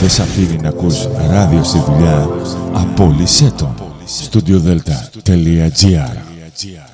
[0.00, 2.28] Δεν σε αφήνει να ακούς ράδιο στη δουλειά.
[2.72, 3.74] Απόλυσέ το.
[4.30, 6.93] StudioDelta.gr Καλησπέρα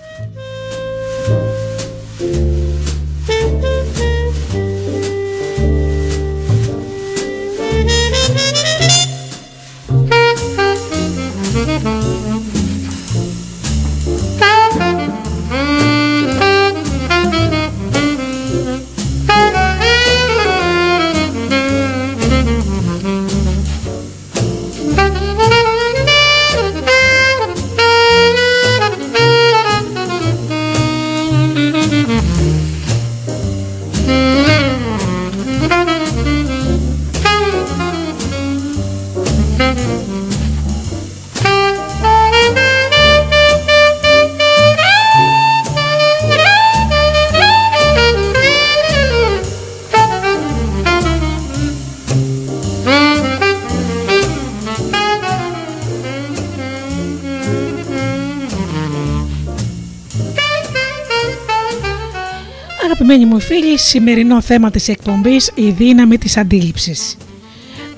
[63.91, 67.17] Σημερινό θέμα της εκπομπής η δύναμη της αντίληψης.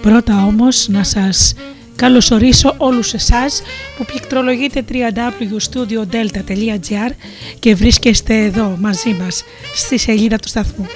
[0.01, 1.53] Πρώτα όμως να σας
[1.95, 3.61] καλωσορίσω όλους εσάς
[3.97, 7.11] που πληκτρολογείτε www.studiodelta.gr
[7.59, 9.43] και βρίσκεστε εδώ μαζί μας
[9.75, 10.87] στη σελίδα του σταθμού.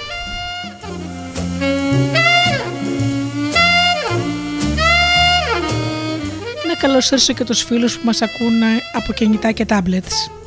[6.66, 10.37] Να καλωσορίσω και τους φίλους που μας ακούν από κινητά και tablets.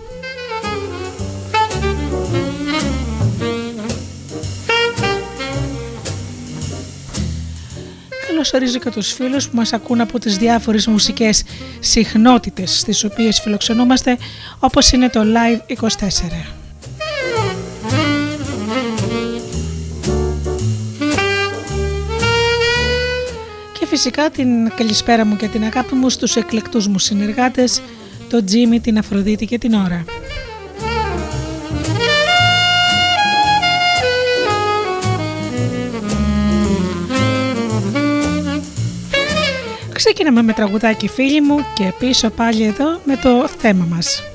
[8.51, 11.43] Καλωσορίζω και τους φίλους που μας ακούν από τις διάφορες μουσικές
[11.79, 14.17] συχνότητες στις οποίες φιλοξενούμαστε
[14.59, 15.85] όπως είναι το Live 24.
[23.79, 27.81] Και φυσικά την καλησπέρα μου και την αγάπη μου στους εκλεκτούς μου συνεργάτες,
[28.29, 30.05] το Τζίμι, την Αφροδίτη και την Ωρα.
[40.21, 44.30] Ξεκινάμε με τραγουδάκι φίλοι μου και πίσω πάλι εδώ με το θέμα μας.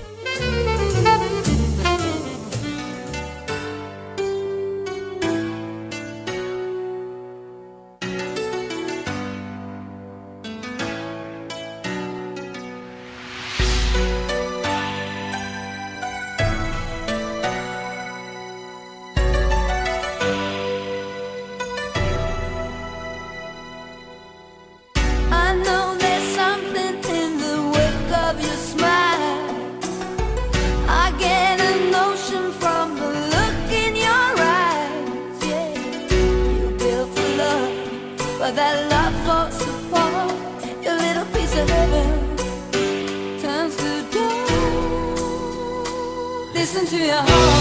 [47.07, 47.56] your heart.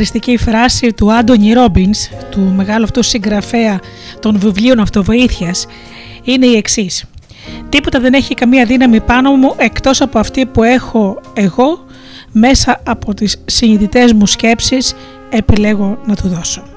[0.00, 3.80] Χαρακτηριστική φράση του Άντωνι Ρόμπινς, του μεγάλου αυτού συγγραφέα
[4.20, 5.66] των βιβλίων αυτοβοήθειας,
[6.22, 7.04] είναι η εξής.
[7.68, 11.84] Τίποτα δεν έχει καμία δύναμη πάνω μου εκτός από αυτή που έχω εγώ
[12.32, 14.94] μέσα από τις συνειδητές μου σκέψεις
[15.30, 16.69] επιλέγω να του δώσω.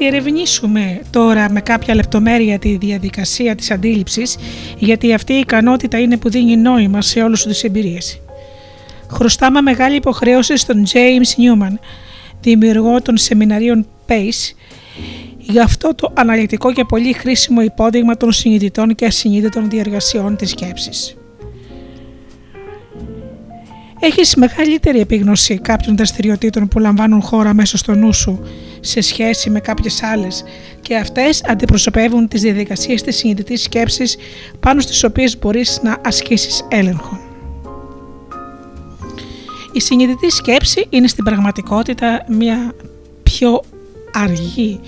[0.00, 4.36] Διερευνήσουμε τώρα με κάποια λεπτομέρεια τη διαδικασία της αντίληψης
[4.78, 8.20] γιατί αυτή η ικανότητα είναι που δίνει νόημα σε όλους τις εμπειρίες.
[9.10, 11.74] Χρωστάμε μεγάλη υποχρέωση στον James Newman,
[12.40, 14.54] δημιουργό των σεμιναρίων PACE,
[15.38, 21.19] για αυτό το αναλυτικό και πολύ χρήσιμο υπόδειγμα των συνειδητών και ασυνείδητων διεργασιών της σκέψης.
[24.02, 28.40] Έχεις μεγαλύτερη επίγνωση κάποιων δραστηριοτήτων που λαμβάνουν χώρα μέσα στο νου σου
[28.80, 30.44] σε σχέση με κάποιες άλλες
[30.82, 34.16] και αυτές αντιπροσωπεύουν τις διαδικασίες της συνειδητής σκέψης
[34.60, 37.18] πάνω στις οποίες μπορείς να ασκήσεις έλεγχο.
[39.72, 42.72] Η συνειδητή σκέψη είναι στην πραγματικότητα μια
[43.22, 43.62] πιο
[44.12, 44.80] αργή,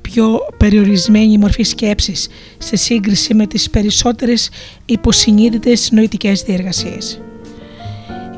[0.00, 4.50] πιο περιορισμένη μορφή σκέψης σε σύγκριση με τις περισσότερες
[4.84, 7.20] υποσυνείδητες νοητικές διεργασίες.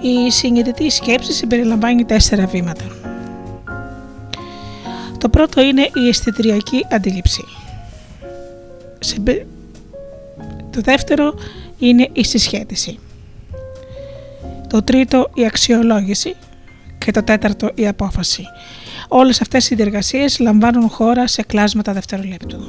[0.01, 2.85] Η συνειδητή σκέψη συμπεριλαμβάνει τέσσερα βήματα.
[5.19, 7.45] Το πρώτο είναι η αισθητηριακή αντίληψη.
[10.71, 11.35] Το δεύτερο
[11.79, 12.99] είναι η συσχέτιση.
[14.69, 16.35] Το τρίτο η αξιολόγηση
[16.99, 18.43] και το τέταρτο η απόφαση.
[19.09, 22.61] Όλες αυτές οι διεργασίες λαμβάνουν χώρα σε κλάσματα δευτερολέπτου.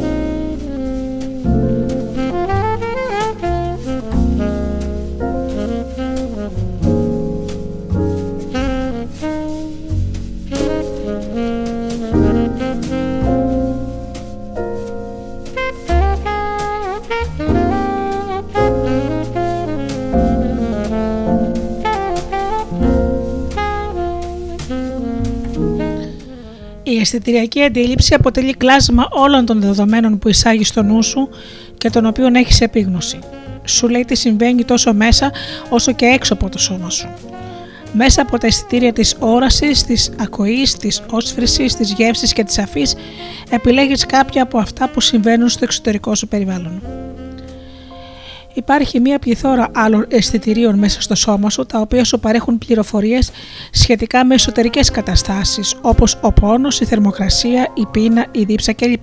[0.00, 0.03] Η
[27.04, 31.28] αισθητηριακή αντίληψη αποτελεί κλάσμα όλων των δεδομένων που εισάγεις στο νου σου
[31.78, 33.18] και των οποίων έχεις επίγνωση.
[33.64, 35.32] Σου λέει τι συμβαίνει τόσο μέσα
[35.68, 37.08] όσο και έξω από το σώμα σου.
[37.92, 42.94] Μέσα από τα αισθητήρια της όρασης, της ακοής, της όσφρησης, της γεύσης και της αφής
[43.50, 46.82] επιλέγεις κάποια από αυτά που συμβαίνουν στο εξωτερικό σου περιβάλλον.
[48.54, 53.30] Υπάρχει μία πληθώρα άλλων αισθητηρίων μέσα στο σώμα σου, τα οποία σου παρέχουν πληροφορίες
[53.70, 59.02] σχετικά με εσωτερικές καταστάσεις, όπως ο πόνος, η θερμοκρασία, η πείνα, η δίψα κλπ.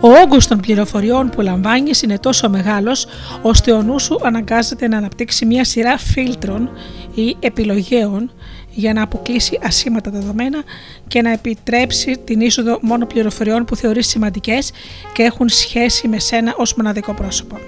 [0.00, 3.06] Ο όγκος των πληροφοριών που λαμβάνεις είναι τόσο μεγάλος
[3.42, 6.70] ώστε ο νους σου αναγκάζεται να αναπτύξει μια σειρά φίλτρων
[7.14, 8.30] ή επιλογέων
[8.76, 10.62] για να αποκλείσει ασήμαντα δεδομένα
[11.08, 14.70] και να επιτρέψει την είσοδο μόνο πληροφοριών που θεωρείς σημαντικές
[15.12, 17.58] και έχουν σχέση με σένα ως μοναδικό πρόσωπο.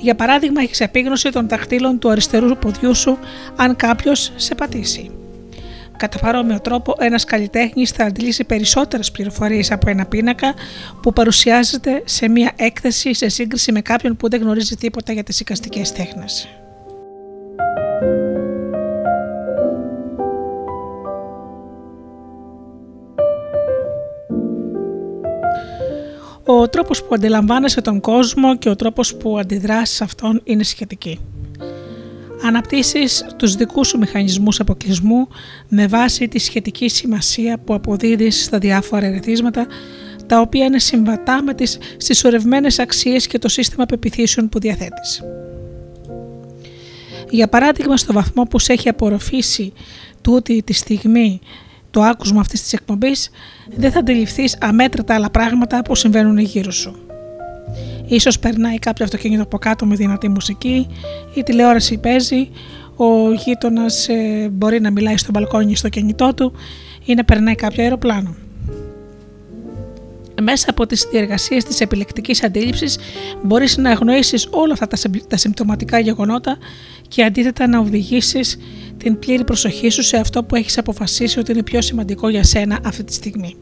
[0.00, 3.18] Για παράδειγμα, έχεις επίγνωση των δαχτύλων του αριστερού ποδιού σου
[3.56, 5.10] αν κάποιος σε πατήσει.
[5.96, 10.54] Κατά παρόμοιο τρόπο, ένας καλλιτέχνης θα αντιλήσει περισσότερες πληροφορίες από ένα πίνακα
[11.02, 15.40] που παρουσιάζεται σε μία έκθεση σε σύγκριση με κάποιον που δεν γνωρίζει τίποτα για τις
[15.40, 16.59] οικαστικέ τέχνες.
[26.52, 31.20] Ο τρόπος που αντιλαμβάνεσαι τον κόσμο και ο τρόπος που αντιδράσεις σε αυτόν είναι σχετικοί.
[32.44, 35.28] Αναπτύσσεις τους δικούς σου μηχανισμούς αποκλεισμού
[35.68, 39.66] με βάση τη σχετική σημασία που αποδίδεις στα διάφορα ερεθίσματα
[40.26, 45.22] τα οποία είναι συμβατά με τις συσσωρευμένες αξίες και το σύστημα πεπιθήσεων που διαθέτεις.
[47.30, 49.72] Για παράδειγμα, στο βαθμό που σε έχει απορροφήσει
[50.20, 51.40] τούτη τη στιγμή
[51.90, 53.30] το άκουσμα αυτής της εκπομπής,
[53.76, 56.96] δεν θα αντιληφθείς αμέτρητα άλλα πράγματα που συμβαίνουν γύρω σου.
[58.06, 60.86] Ίσως περνάει κάποιο αυτοκίνητο από κάτω με δυνατή μουσική,
[61.34, 62.48] η τηλεόραση παίζει,
[62.96, 66.52] ο γείτονας ε, μπορεί να μιλάει στο μπαλκόνι στο κινητό του
[67.04, 68.34] ή να περνάει κάποιο αεροπλάνο.
[70.42, 72.98] Μέσα από τις διεργασίες της επιλεκτικής αντίληψης
[73.42, 74.86] μπορείς να αγνοήσεις όλα αυτά
[75.28, 76.56] τα συμπτωματικά γεγονότα
[77.10, 78.58] και αντίθετα να οδηγήσεις
[78.96, 82.78] την πλήρη προσοχή σου σε αυτό που έχεις αποφασίσει ότι είναι πιο σημαντικό για σένα
[82.84, 83.56] αυτή τη στιγμή.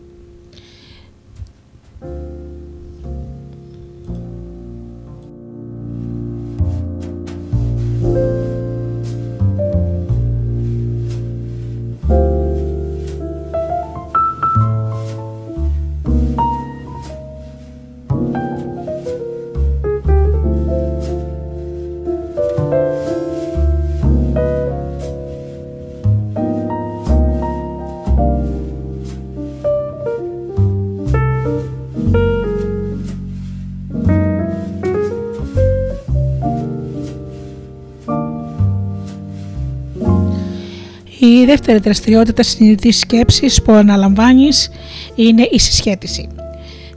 [41.38, 44.70] Η δεύτερη δραστηριότητα συνειδητής σκέψης που αναλαμβάνεις
[45.14, 46.28] είναι η συσχέτιση.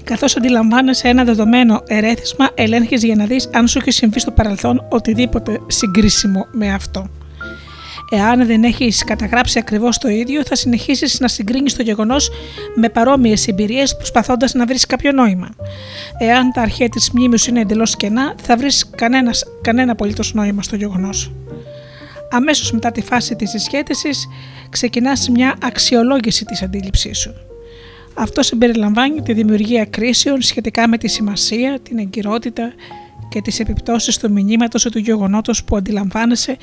[0.03, 4.85] Καθώς αντιλαμβάνεσαι ένα δεδομένο ερέθισμα, ελέγχεις για να δεις αν σου έχει συμβεί στο παρελθόν
[4.89, 7.09] οτιδήποτε συγκρίσιμο με αυτό.
[8.09, 12.29] Εάν δεν έχεις καταγράψει ακριβώς το ίδιο, θα συνεχίσεις να συγκρίνεις το γεγονός
[12.75, 15.49] με παρόμοιες εμπειρίες, προσπαθώντας να βρεις κάποιο νόημα.
[16.17, 18.89] Εάν τα αρχαία της μνήμης σου είναι εντελώς κενά, θα βρεις
[19.61, 21.31] κανένα απολύτως νόημα στο γεγονός.
[22.31, 24.27] Αμέσως μετά τη φάση της συσχέτισης,
[24.69, 27.33] ξεκινάς μια αξιολόγηση της αντίληψής σου.
[28.13, 32.73] Αυτό συμπεριλαμβάνει τη δημιουργία κρίσεων σχετικά με τη σημασία, την εγκυρότητα
[33.29, 36.57] και τις επιπτώσεις του μηνύματος ή του γεγονότος που αντιλαμβάνεσαι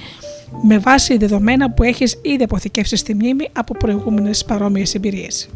[0.63, 5.49] με βάση δεδομένα που έχεις ήδη αποθηκεύσει στη μνήμη από προηγούμενες παρόμοιες εμπειρίες.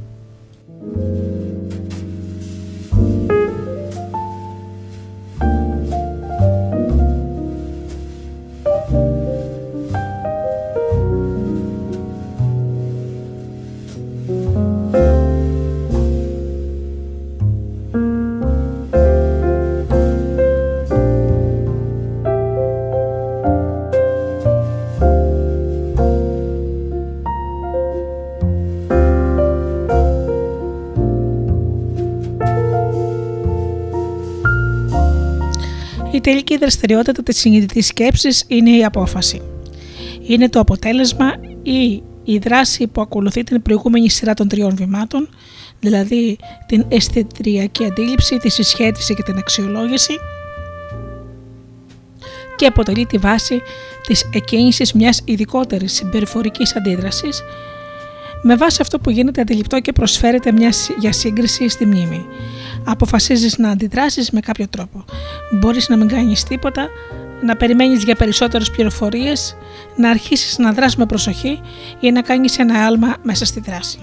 [36.23, 39.43] Τελική δραστηριότητα της συνειδητής σκέψης είναι η απόφαση.
[40.27, 45.29] Είναι το αποτέλεσμα ή η δράση που ακολουθεί την προηγούμενη σειρά των τριών βημάτων,
[45.81, 50.15] δηλαδή την αισθητριακή αντίληψη, τη συσχέτιση και την αξιολόγηση
[52.57, 53.61] και αποτελεί τη βάση
[54.07, 57.43] της εκκίνησης μιας ειδικότερης συμπεριφορικής αντίδρασης
[58.43, 62.27] με βάση αυτό που γίνεται αντιληπτό και προσφέρεται μιας για σύγκριση στη μνήμη
[62.85, 65.05] αποφασίζεις να αντιδράσεις με κάποιο τρόπο.
[65.51, 66.89] Μπορείς να μην κάνεις τίποτα,
[67.43, 69.57] να περιμένεις για περισσότερες πληροφορίες,
[69.97, 71.61] να αρχίσεις να δράσεις με προσοχή
[72.01, 73.99] ή να κάνεις ένα άλμα μέσα στη δράση.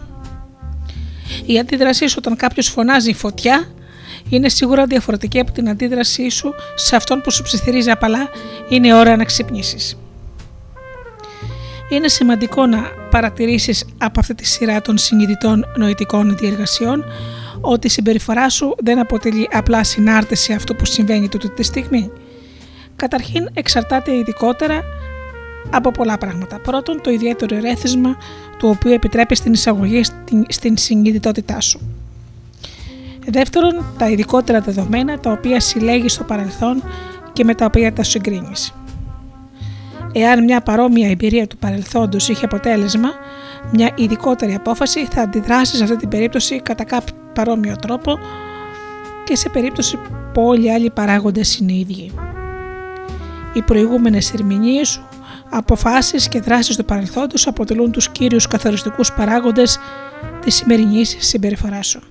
[1.45, 3.67] Η αντίδρασή σου όταν κάποιος φωνάζει φωτιά
[4.29, 8.29] είναι σίγουρα διαφορετική από την αντίδρασή σου σε αυτόν που σου ψιθυρίζει απαλά
[8.69, 9.97] είναι ώρα να ξυπνήσεις.
[11.89, 17.05] Είναι σημαντικό να παρατηρήσεις από αυτή τη σειρά των συνειδητών νοητικών διεργασιών
[17.61, 22.11] ότι η συμπεριφορά σου δεν αποτελεί απλά συνάρτηση αυτού που συμβαίνει τούτη τη στιγμή.
[22.95, 24.83] Καταρχήν εξαρτάται ειδικότερα
[25.71, 26.59] από πολλά πράγματα.
[26.59, 28.17] Πρώτον, το ιδιαίτερο ερέθισμα
[28.57, 30.01] του οποίου επιτρέπει στην εισαγωγή
[30.47, 31.79] στην συνειδητότητά σου.
[33.27, 36.83] Δεύτερον, τα ειδικότερα δεδομένα τα οποία συλλέγεις στο παρελθόν
[37.33, 38.73] και με τα οποία τα συγκρίνεις.
[40.11, 43.09] Εάν μια παρόμοια εμπειρία του παρελθόντος είχε αποτέλεσμα
[43.71, 48.19] μια ειδικότερη απόφαση, θα αντιδράσει σε αυτή την περίπτωση κατά κάποιο παρόμοιο τρόπο
[49.23, 49.97] και σε περίπτωση
[50.33, 52.11] που όλοι οι άλλοι παράγοντες είναι ίδιοι.
[53.53, 55.07] Οι προηγούμενες ερμηνείες σου,
[55.49, 59.79] αποφάσεις και δράσεις του παρελθόντος αποτελούν τους κύριους καθοριστικούς παράγοντες
[60.41, 62.01] της σημερινής συμπεριφοράς σου.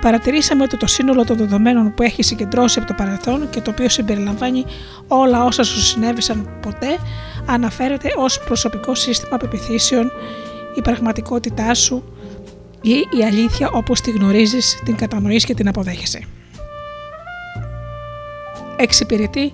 [0.00, 3.88] Παρατηρήσαμε ότι το σύνολο των δεδομένων που έχει συγκεντρώσει από το παρελθόν και το οποίο
[3.88, 4.64] συμπεριλαμβάνει
[5.08, 6.98] όλα όσα σου συνέβησαν ποτέ
[7.46, 10.12] αναφέρεται ως προσωπικό σύστημα πεπιθήσεων
[10.76, 12.02] η πραγματικότητά σου
[12.80, 16.20] ή η αλήθεια όπως τη γνωρίζεις, την κατανοείς και την αποδέχεσαι.
[18.76, 19.52] Εξυπηρετεί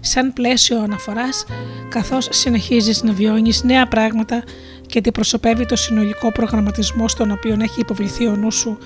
[0.00, 1.44] σαν πλαίσιο αναφοράς
[1.88, 4.42] καθώς συνεχίζεις να βιώνεις νέα πράγματα
[4.86, 8.78] και την προσωπεύει το συνολικό προγραμματισμό στον οποίο έχει υποβληθεί ο νους σου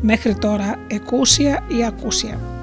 [0.00, 2.59] μέχρι τώρα εκούσια ή ακούσια.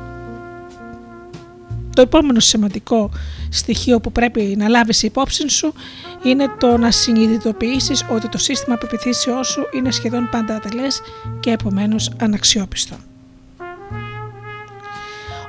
[1.97, 3.09] Το επόμενο σημαντικό
[3.49, 5.73] στοιχείο που πρέπει να λάβεις υπόψη σου
[6.23, 11.01] είναι το να συνειδητοποιήσεις ότι το σύστημα πεπιθήσεώς σου είναι σχεδόν πάντα ατελές
[11.39, 12.95] και επομένως αναξιόπιστο.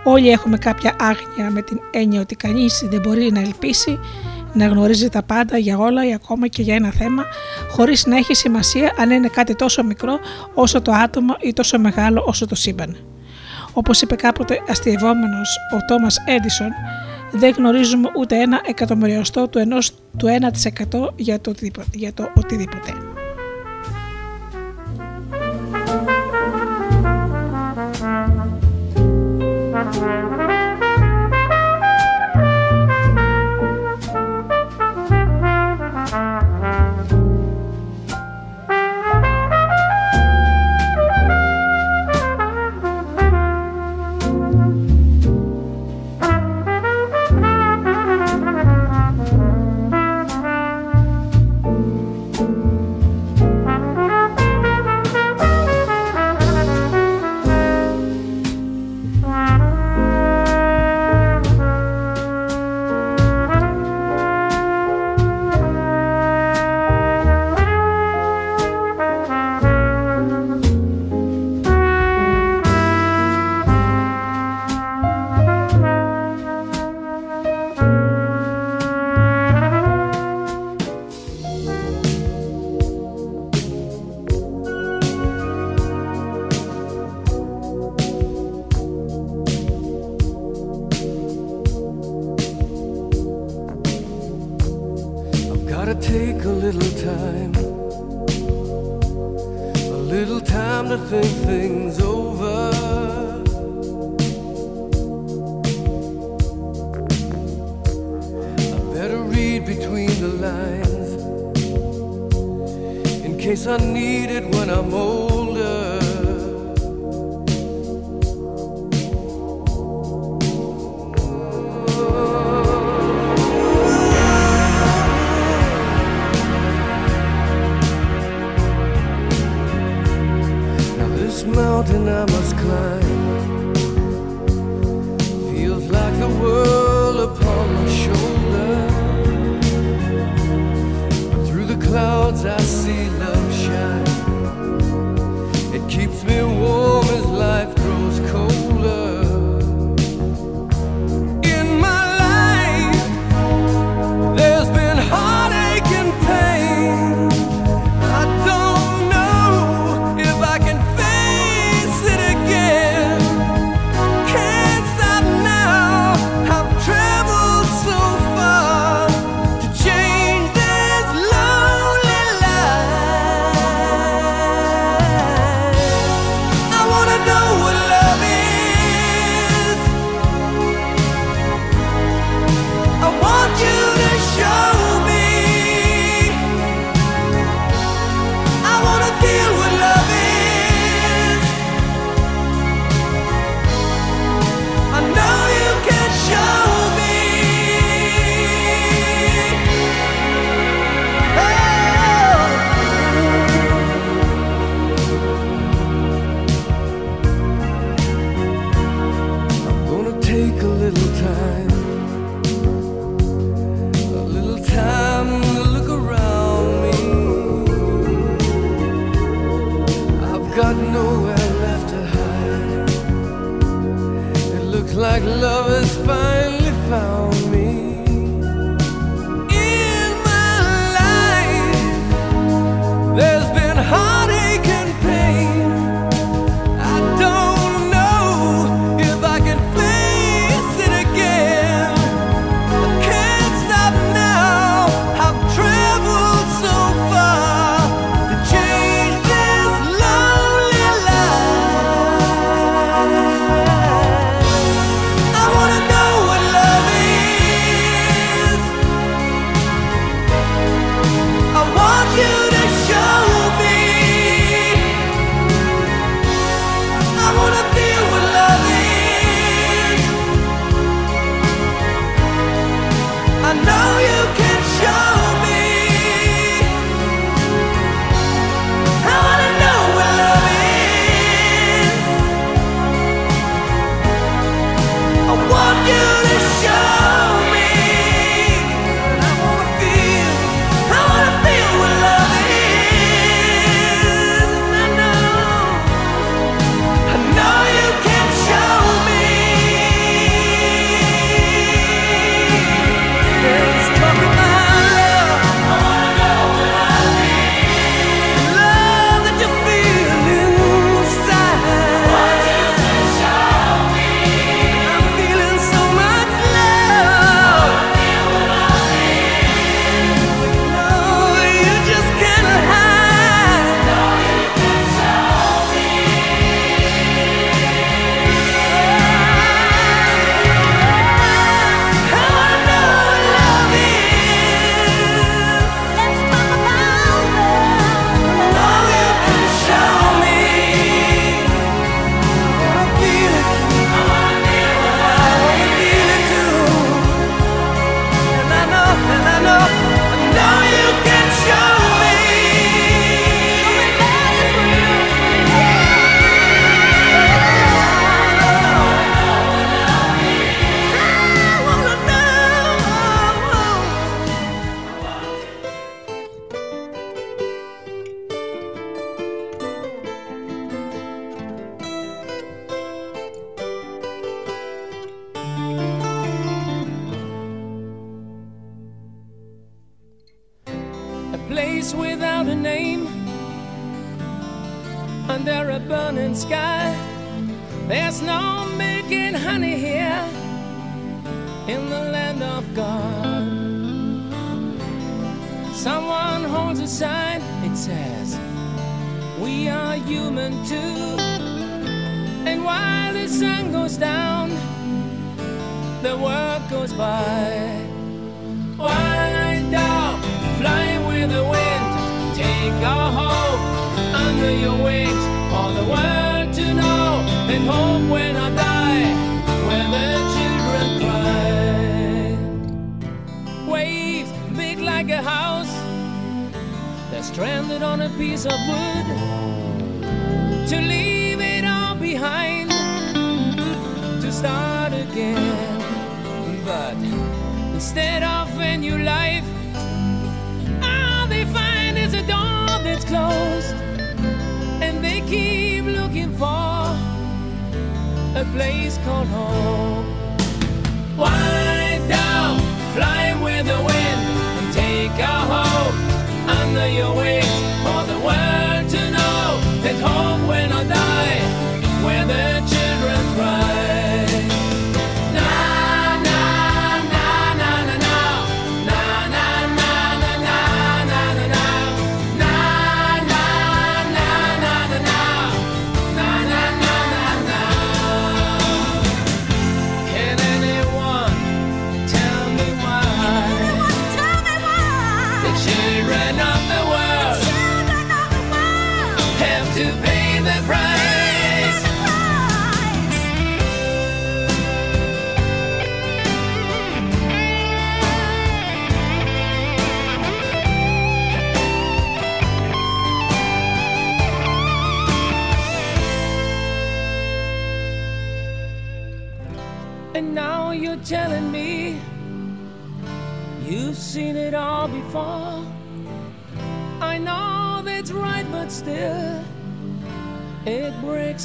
[0.04, 3.98] Όλοι έχουμε κάποια άγνοια με την έννοια ότι κανείς δεν μπορεί να ελπίσει
[4.52, 7.24] να γνωρίζει τα πάντα για όλα ή ακόμα και για ένα θέμα,
[7.70, 10.18] χωρίς να έχει σημασία αν είναι κάτι τόσο μικρό
[10.54, 12.96] όσο το άτομο ή τόσο μεγάλο όσο το σύμπαν.
[13.78, 16.70] Όπως είπε κάποτε αστειευόμενος ο Τόμας Έντισον,
[17.32, 21.54] δεν γνωρίζουμε ούτε ένα εκατομμυριοστό του ενός του 1% για το,
[21.92, 22.92] για το οτιδήποτε.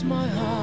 [0.04, 0.63] my heart.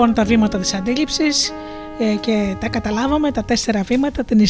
[0.00, 1.52] λοιπόν τα βήματα της αντίληψης
[1.98, 4.40] ε, και τα καταλάβαμε τα τέσσερα βήματα, την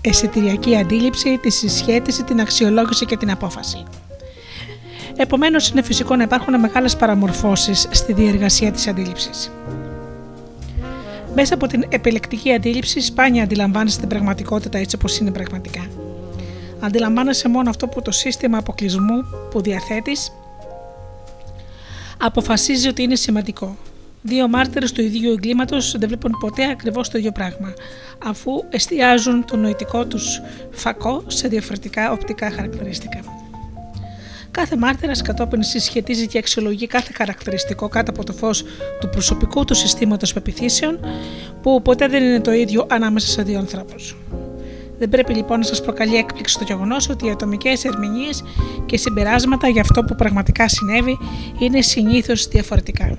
[0.00, 3.82] αισθητηριακή αντίληψη, τη συσχέτιση, την αξιολόγηση και την απόφαση.
[5.16, 9.52] Επομένως είναι φυσικό να υπάρχουν μεγάλες παραμορφώσεις στη διεργασία της αντίληψης.
[11.34, 15.86] Μέσα από την επιλεκτική αντίληψη σπάνια αντιλαμβάνεσαι την πραγματικότητα έτσι όπως είναι πραγματικά.
[16.80, 20.32] Αντιλαμβάνεσαι μόνο αυτό που το σύστημα αποκλεισμού που διαθέτεις
[22.18, 23.76] αποφασίζει ότι είναι σημαντικό
[24.26, 27.74] Δύο μάρτυρες του ίδιου εγκλήματος δεν βλέπουν ποτέ ακριβώς το ίδιο πράγμα,
[28.24, 33.20] αφού εστιάζουν το νοητικό τους φακό σε διαφορετικά οπτικά χαρακτηριστικά.
[34.50, 38.64] Κάθε μάρτυρας κατόπιν συσχετίζει και αξιολογεί κάθε χαρακτηριστικό κάτω από το φως
[39.00, 41.00] του προσωπικού του συστήματος πεπιθήσεων,
[41.62, 44.16] που ποτέ δεν είναι το ίδιο ανάμεσα σε δύο ανθρώπους.
[44.98, 48.42] Δεν πρέπει λοιπόν να σας προκαλεί έκπληξη το γεγονός ότι οι ατομικές ερμηνείες
[48.86, 51.18] και συμπεράσματα για αυτό που πραγματικά συνέβη
[51.58, 53.16] είναι συνήθως διαφορετικά.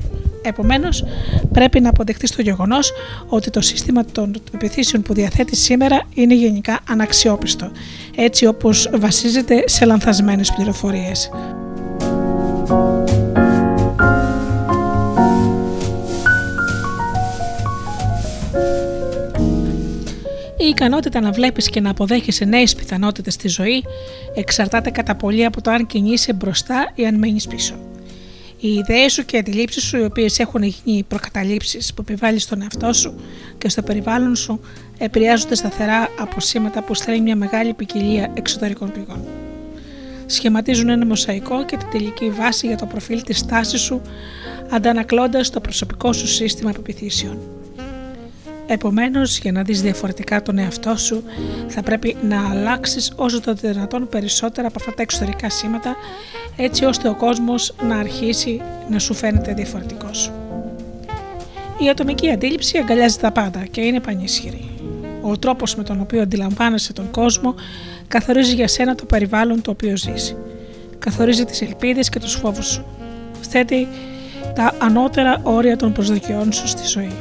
[0.48, 1.04] Επομένως,
[1.52, 2.92] πρέπει να αποδεχτείς το γεγονός
[3.28, 7.72] ότι το σύστημα των πεπιθήσεων που διαθέτεις σήμερα είναι γενικά αναξιόπιστο,
[8.16, 11.30] έτσι όπως βασίζεται σε λανθασμένες πληροφορίες.
[20.58, 23.84] Η ικανότητα να βλέπεις και να αποδέχεσαι νέες πιθανότητες στη ζωή
[24.36, 27.87] εξαρτάται κατά πολύ από το αν κινείσαι μπροστά ή αν μένεις πίσω.
[28.60, 32.62] Οι ιδέες σου και οι αντιλήψεις σου, οι οποίες έχουν γίνει προκαταλήψεις που επιβάλλεις στον
[32.62, 33.16] εαυτό σου
[33.58, 34.60] και στο περιβάλλον σου,
[34.98, 39.24] επηρεάζονται σταθερά από σήματα που στέλνουν μια μεγάλη ποικιλία εξωτερικών πηγών.
[40.26, 44.02] Σχηματίζουν ένα μοσαϊκό και την τελική βάση για το προφίλ της τάσης σου,
[44.70, 47.57] αντανακλώντας το προσωπικό σου σύστημα πεπιθήσεων.
[48.68, 51.24] Επομένως, για να δεις διαφορετικά τον εαυτό σου,
[51.68, 55.96] θα πρέπει να αλλάξεις όσο το δυνατόν περισσότερα από αυτά τα εξωτερικά σήματα,
[56.58, 60.32] έτσι ώστε ο κόσμος να αρχίσει να σου φαίνεται διαφορετικός.
[61.78, 64.70] Η ατομική αντίληψη αγκαλιάζει τα πάντα και είναι πανίσχυρη.
[65.22, 67.56] Ο τρόπος με τον οποίο αντιλαμβάνεσαι τον κόσμο
[68.08, 70.36] καθορίζει για σένα το περιβάλλον το οποίο ζεις.
[71.00, 72.86] Καθορίζει τις ελπίδες και τους φόβους σου.
[73.42, 73.88] Θέτει
[74.56, 77.12] τα ανώτερα όρια των προσδοκιών σου στη ζωή.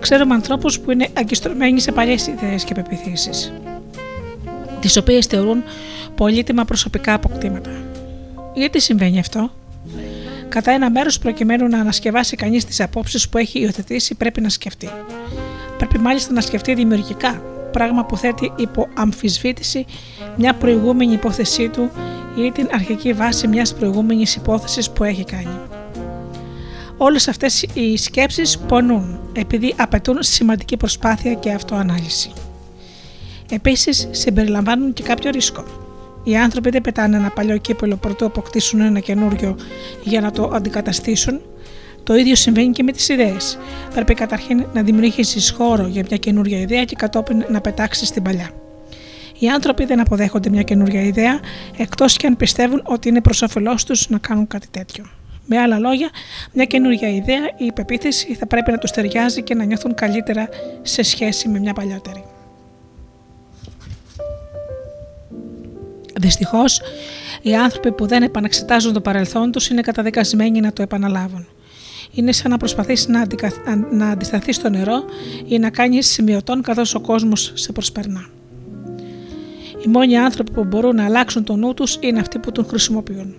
[0.00, 3.52] Ξέρουμε ανθρώπους που είναι αγκιστρωμένοι σε παλιές ιδέες και πεπιθήσεις,
[4.80, 5.62] τις οποίες θεωρούν
[6.14, 7.70] πολύτιμα προσωπικά αποκτήματα.
[8.54, 9.50] Γιατί συμβαίνει αυτό,
[10.50, 14.88] Κατά ένα μέρος, προκειμένου να ανασκευάσει κανείς τις απόψεις που έχει υιοθετήσει, πρέπει να σκεφτεί.
[15.76, 19.84] Πρέπει μάλιστα να σκεφτεί δημιουργικά, πράγμα που θέτει υπό αμφισβήτηση
[20.36, 21.90] μια προηγούμενη υπόθεσή του
[22.36, 25.58] ή την αρχική βάση μιας προηγούμενης υπόθεσης που έχει κάνει.
[27.02, 32.32] Όλες αυτές οι σκέψεις πονούν επειδή απαιτούν σημαντική προσπάθεια και αυτοανάλυση.
[33.50, 35.64] Επίσης συμπεριλαμβάνουν και κάποιο ρίσκο.
[36.24, 39.56] Οι άνθρωποι δεν πετάνε ένα παλιό κύπελο πρωτού αποκτήσουν ένα καινούριο
[40.02, 41.40] για να το αντικαταστήσουν.
[42.02, 43.58] Το ίδιο συμβαίνει και με τις ιδέες.
[43.94, 48.50] Πρέπει καταρχήν να δημιουργήσεις χώρο για μια καινούργια ιδέα και κατόπιν να πετάξεις την παλιά.
[49.38, 51.40] Οι άνθρωποι δεν αποδέχονται μια καινούργια ιδέα
[51.76, 55.04] εκτός και αν πιστεύουν ότι είναι προς όφελός τους να κάνουν κάτι τέτοιο.
[55.52, 56.08] Με άλλα λόγια,
[56.52, 60.48] μια καινούργια ιδέα ή υπεποίθηση θα πρέπει να του ταιριάζει και να νιώθουν καλύτερα
[60.82, 62.24] σε σχέση με μια παλιότερη.
[66.20, 66.80] Δυστυχώς,
[67.42, 71.46] οι άνθρωποι που δεν επαναξετάζουν το παρελθόν τους είναι καταδικασμένοι να το επαναλάβουν.
[72.12, 73.52] Είναι σαν να προσπαθείς να, αντικα...
[73.90, 75.04] να αντισταθείς στο νερό
[75.46, 78.26] ή να κάνεις σημειωτών καθώς ο κόσμος σε προσπερνά.
[79.84, 83.34] Οι μόνοι άνθρωποι που μπορούν να αλλάξουν το νου τους είναι αυτοί που τον χρησιμοποιούν.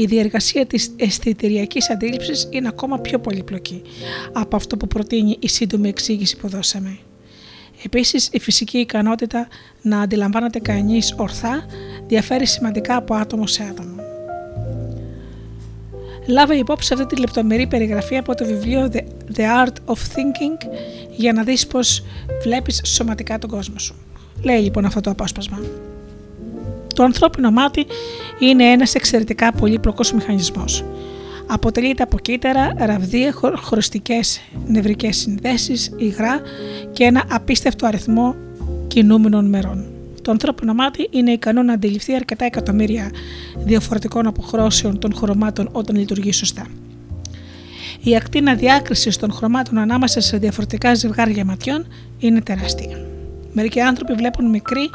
[0.00, 3.82] Η διεργασία της αισθητηριακής αντίληψης είναι ακόμα πιο πολύπλοκη
[4.32, 6.98] από αυτό που προτείνει η σύντομη εξήγηση που δώσαμε.
[7.84, 9.48] Επίσης, η φυσική ικανότητα
[9.82, 11.66] να αντιλαμβάνεται κανείς ορθά
[12.06, 13.94] διαφέρει σημαντικά από άτομο σε άτομο.
[16.26, 18.90] Λάβε υπόψη αυτή τη λεπτομερή περιγραφή από το βιβλίο
[19.36, 20.76] The Art of Thinking
[21.16, 22.04] για να δεις πώς
[22.42, 23.94] βλέπεις σωματικά τον κόσμο σου.
[24.42, 25.58] Λέει λοιπόν αυτό το απόσπασμα.
[26.98, 27.86] Το ανθρώπινο μάτι
[28.38, 30.84] είναι ένας εξαιρετικά πολύπλοκος μηχανισμός.
[31.46, 36.40] Αποτελείται από κύτταρα, ραβδία, χωριστικές νευρικές συνδέσεις, υγρά
[36.92, 38.34] και ένα απίστευτο αριθμό
[38.86, 39.86] κινούμενων μερών.
[40.22, 43.10] Το ανθρώπινο μάτι είναι ικανό να αντιληφθεί αρκετά εκατομμύρια
[43.56, 46.66] διαφορετικών αποχρώσεων των χρωμάτων όταν λειτουργεί σωστά.
[48.02, 51.86] Η ακτίνα διάκρισης των χρωμάτων ανάμεσα σε διαφορετικά ζευγάρια ματιών
[52.18, 53.07] είναι τεράστια.
[53.58, 54.90] Μερικοί άνθρωποι βλέπουν μικρή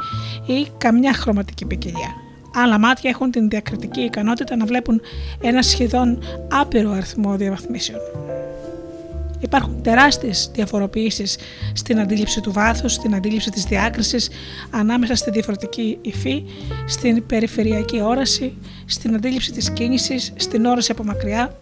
[0.46, 2.14] ή καμιά χρωματική ποικιλία.
[2.54, 5.00] Άλλα μάτια έχουν την διακριτική ικανότητα να βλέπουν
[5.40, 6.18] ένα σχεδόν
[6.50, 7.98] άπειρο αριθμό διαβαθμίσεων.
[9.40, 11.38] Υπάρχουν τεράστιες διαφοροποιήσεις
[11.72, 14.28] στην αντίληψη του βάθους, στην αντίληψη της διάκρισης
[14.70, 16.44] ανάμεσα στη διαφορετική υφή,
[16.86, 18.54] στην περιφερειακή όραση,
[18.86, 21.60] στην αντίληψη της κίνησης, στην όραση από μακριά,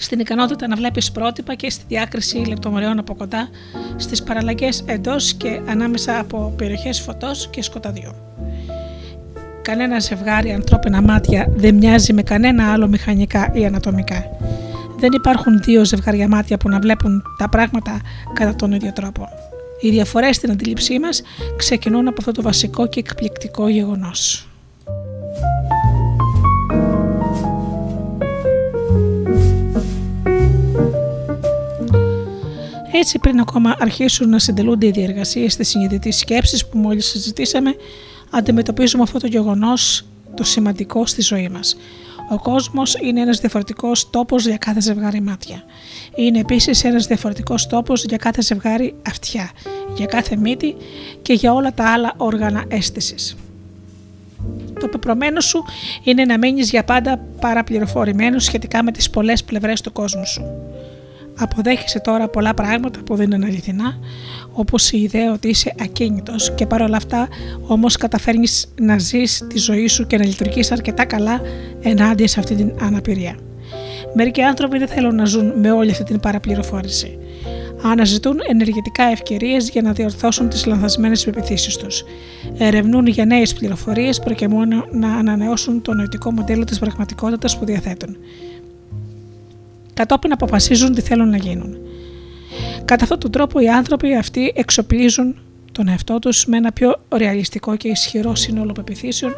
[0.00, 3.48] στην ικανότητα να βλέπεις πρότυπα και στη διάκριση λεπτομεριών από κοντά,
[3.96, 8.10] στις παραλλαγές εντός και ανάμεσα από περιοχές φωτός και σκοταδιού.
[9.62, 14.24] Κανένα ζευγάρι ανθρώπινα μάτια δεν μοιάζει με κανένα άλλο μηχανικά ή ανατομικά.
[14.98, 18.00] Δεν υπάρχουν δύο ζευγάρια μάτια που να βλέπουν τα πράγματα
[18.32, 19.28] κατά τον ίδιο τρόπο.
[19.80, 21.22] Οι διαφορές στην αντίληψή μας
[21.56, 24.47] ξεκινούν από αυτό το βασικό και εκπληκτικό γεγονός.
[33.00, 37.74] Έτσι, πριν ακόμα αρχίσουν να συντελούνται οι διεργασίες της συνειδητής σκέψης που μόλις συζητήσαμε,
[38.30, 41.76] αντιμετωπίζουμε αυτό το γεγονός το σημαντικό στη ζωή μας.
[42.30, 45.62] Ο κόσμος είναι ένας διαφορετικός τόπος για κάθε ζευγάρι μάτια.
[46.14, 49.50] Είναι επίσης ένας διαφορετικός τόπος για κάθε ζευγάρι αυτιά,
[49.96, 50.76] για κάθε μύτη
[51.22, 53.36] και για όλα τα άλλα όργανα αίσθησης.
[54.80, 55.64] Το πεπρωμένο σου
[56.02, 60.42] είναι να μείνεις για πάντα παραπληροφορημένος σχετικά με τις πολλές πλευρές του κόσμου σου.
[61.40, 63.98] Αποδέχεσαι τώρα πολλά πράγματα που δεν είναι αληθινά,
[64.52, 67.28] όπως η ιδέα ότι είσαι ακίνητος και παρόλα αυτά
[67.66, 71.40] όμως καταφέρνεις να ζεις τη ζωή σου και να λειτουργείς αρκετά καλά
[71.82, 73.36] ενάντια σε αυτή την αναπηρία.
[74.14, 77.18] Μερικοί άνθρωποι δεν θέλουν να ζουν με όλη αυτή την παραπληροφόρηση.
[77.82, 82.04] Αναζητούν ενεργητικά ευκαιρίες για να διορθώσουν τις λανθασμένες πεπιθήσεις τους.
[82.58, 88.16] Ερευνούν για νέες πληροφορίες προκειμένου να ανανεώσουν το νοητικό μοντέλο της πραγματικότητας που διαθέτουν.
[89.98, 91.76] Κατόπιν αποφασίζουν τι θέλουν να γίνουν.
[92.84, 95.36] Κατά αυτόν τον τρόπο οι άνθρωποι αυτοί εξοπλίζουν
[95.72, 99.34] τον εαυτό τους με ένα πιο ρεαλιστικό και ισχυρό σύνολο πεπιθήσεων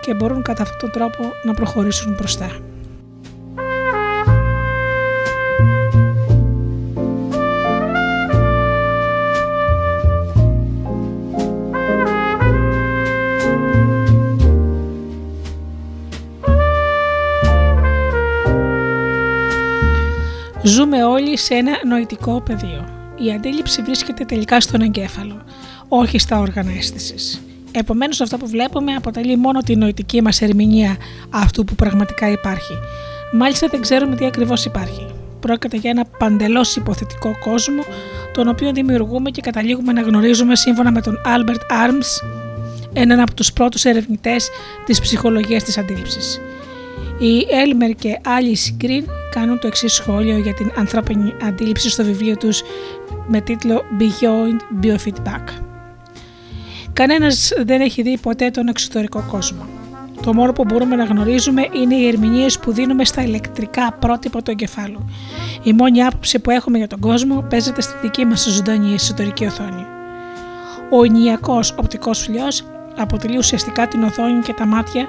[0.00, 2.50] και μπορούν κατά αυτόν τον τρόπο να προχωρήσουν μπροστά.
[20.66, 22.84] Ζούμε όλοι σε ένα νοητικό πεδίο.
[23.18, 25.42] Η αντίληψη βρίσκεται τελικά στον εγκέφαλο,
[25.88, 27.42] όχι στα όργανα αίσθησης.
[27.72, 30.96] Επομένως, αυτό που βλέπουμε αποτελεί μόνο τη νοητική μας ερμηνεία
[31.30, 32.72] αυτού που πραγματικά υπάρχει.
[33.32, 35.06] Μάλιστα, δεν ξέρουμε τι ακριβώς υπάρχει.
[35.40, 37.82] Πρόκειται για ένα παντελώς υποθετικό κόσμο,
[38.32, 42.26] τον οποίο δημιουργούμε και καταλήγουμε να γνωρίζουμε σύμφωνα με τον Albert Arms,
[42.92, 44.48] έναν από τους πρώτους ερευνητές
[44.84, 46.40] της ψυχολογίας της αντίληψης.
[47.18, 52.36] Οι Έλμερ και Alice Γκριν κάνουν το εξής σχόλιο για την ανθρώπινη αντίληψη στο βιβλίο
[52.36, 52.62] τους
[53.26, 55.44] με τίτλο Beyond Biofeedback.
[56.92, 59.66] Κανένας δεν έχει δει ποτέ τον εξωτερικό κόσμο.
[60.22, 64.50] Το μόνο που μπορούμε να γνωρίζουμε είναι οι ερμηνείες που δίνουμε στα ηλεκτρικά πρότυπα του
[64.50, 65.08] εγκεφάλου.
[65.62, 69.86] Η μόνη άποψη που έχουμε για τον κόσμο παίζεται στη δική μας ζωντανή εσωτερική οθόνη.
[70.90, 72.64] Ο ενιακός οπτικός φλοιός
[72.96, 75.06] αποτελεί ουσιαστικά την οθόνη και τα μάτια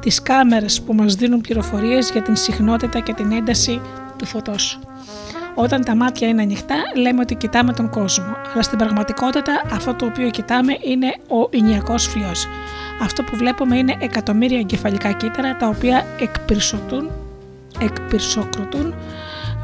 [0.00, 3.80] τις κάμερες που μας δίνουν πληροφορίες για την συχνότητα και την ένταση
[4.16, 4.78] του φωτός.
[5.54, 10.06] Όταν τα μάτια είναι ανοιχτά, λέμε ότι κοιτάμε τον κόσμο, αλλά στην πραγματικότητα αυτό το
[10.06, 12.46] οποίο κοιτάμε είναι ο ηνιακός φλοιός.
[13.02, 17.10] Αυτό που βλέπουμε είναι εκατομμύρια εγκεφαλικά κύτταρα τα οποία εκπυρσωτούν,
[17.80, 18.94] εκπυρσοκροτούν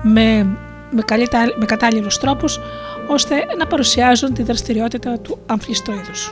[0.03, 0.47] με,
[0.91, 2.61] με, καλύτερα, με κατάλληλους τρόπους
[3.09, 6.31] ώστε να παρουσιάζουν τη δραστηριότητα του αμφλιστοίδους.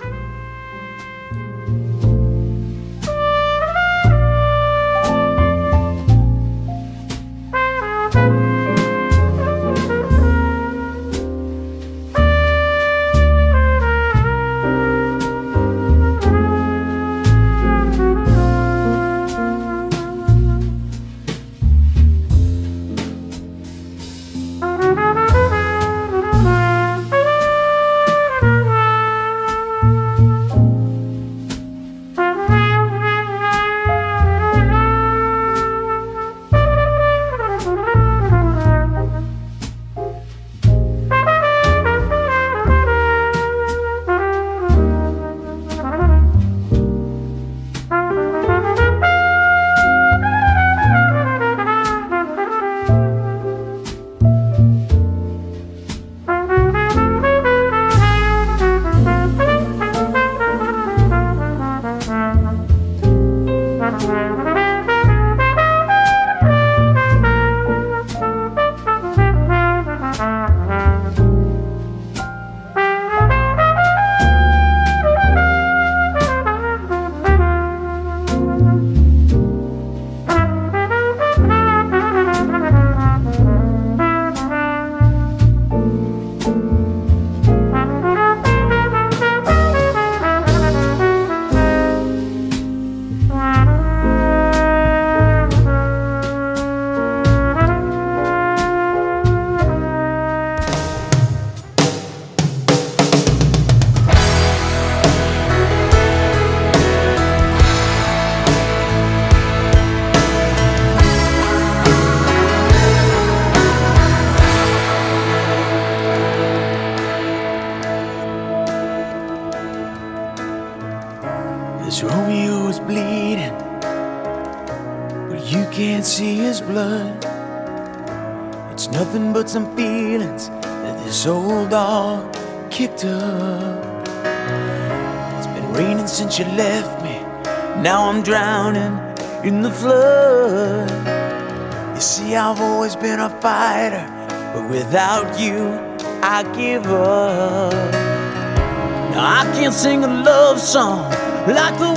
[150.74, 151.08] song.
[151.46, 151.93] Like the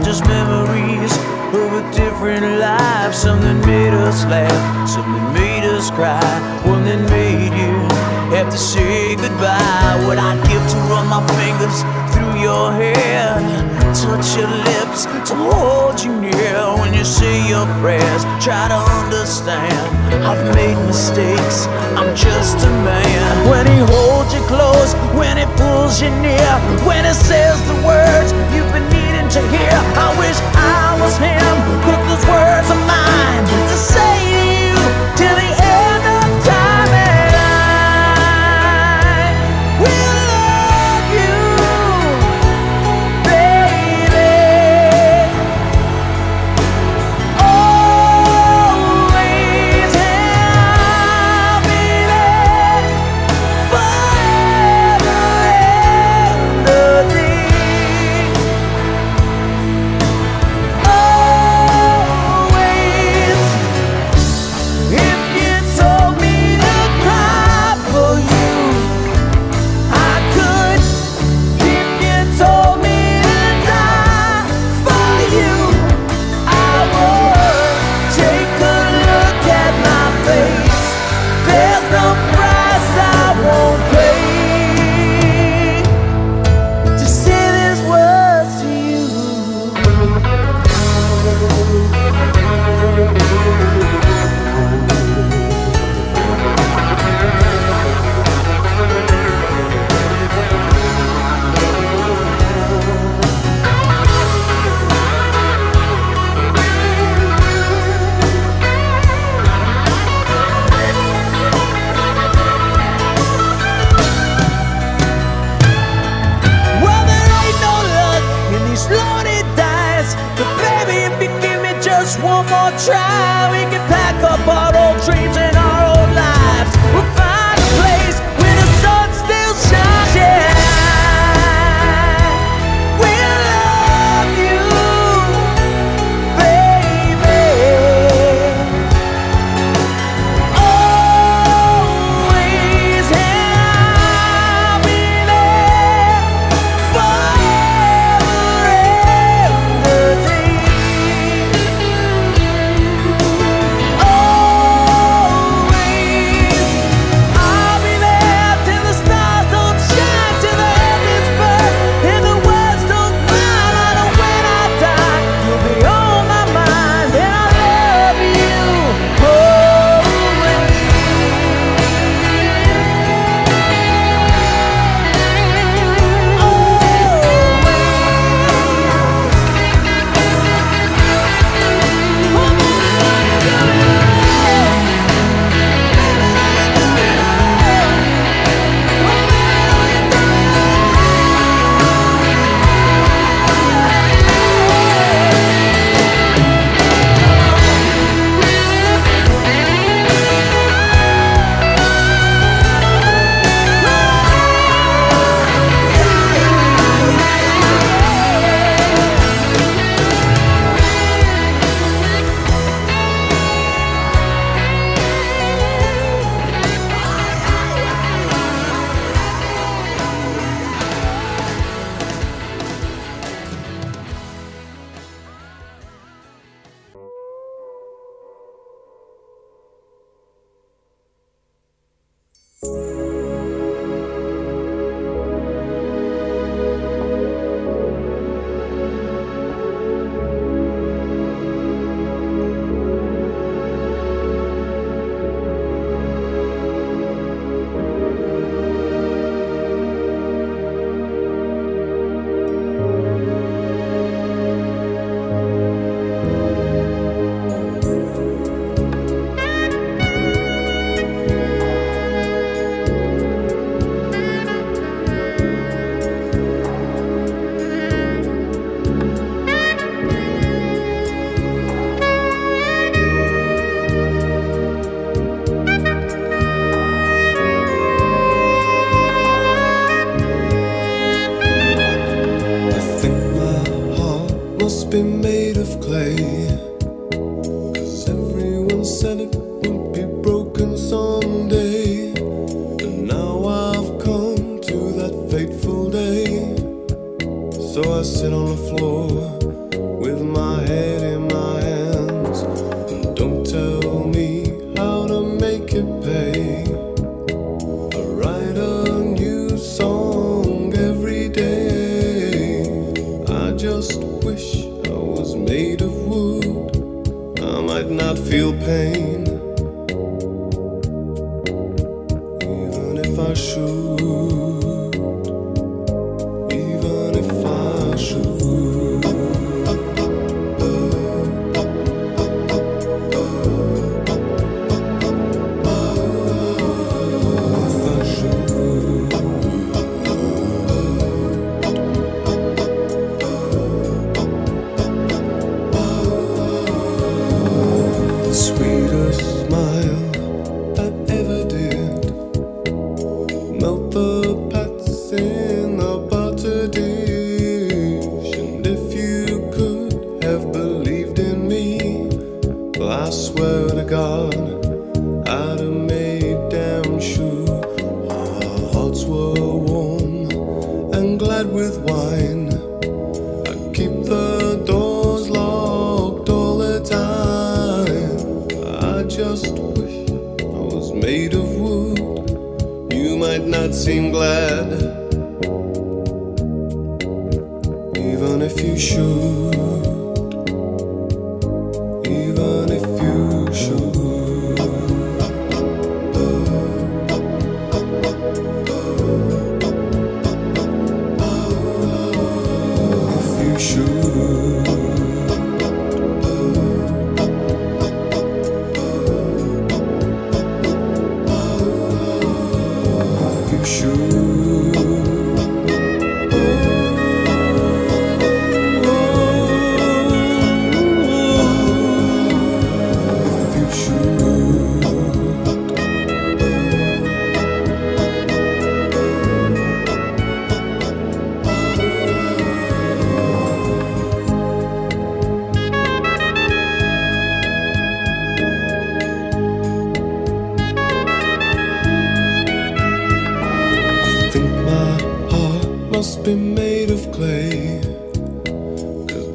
[0.00, 1.12] all just memories
[1.54, 3.14] of a different life.
[3.14, 6.20] Something made us laugh, something made us cry,
[6.64, 7.74] one that made you
[8.36, 10.04] have to say goodbye.
[10.06, 11.82] What I'd give to run my fingers
[12.12, 13.36] through your hair,
[13.92, 18.22] touch your lips to hold you near when you say your prayers.
[18.40, 21.66] Try to understand, I've made mistakes,
[21.98, 23.50] I'm just a man.
[23.50, 26.52] When he holds you close, when he pulls you near,
[26.86, 29.70] when he says the words you've been needing to hear.
[29.70, 31.54] I wish I was him.
[31.86, 34.19] Put those words of mine to say.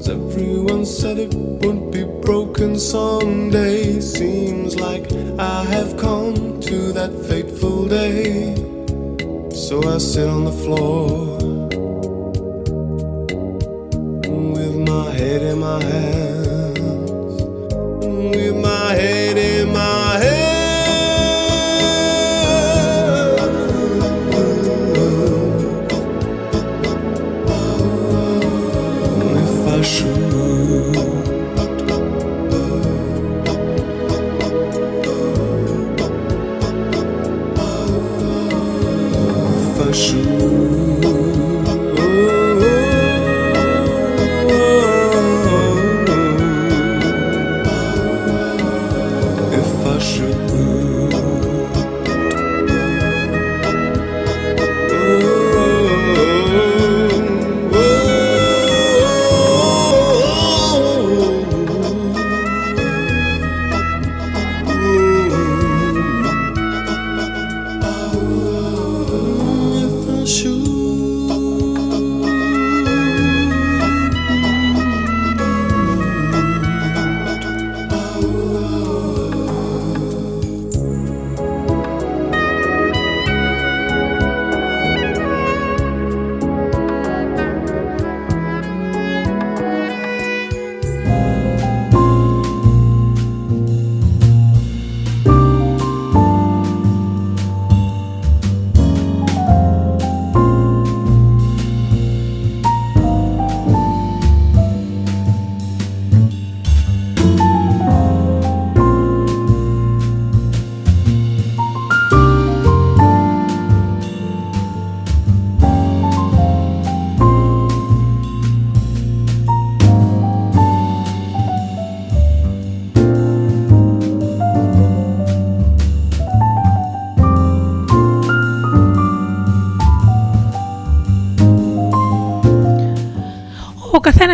[0.08, 3.99] Everyone said it would be broken someday.
[3.99, 8.56] Seems like I have come to that fateful day.
[9.51, 11.38] So I sit on the floor
[14.53, 16.25] with my head in my hand.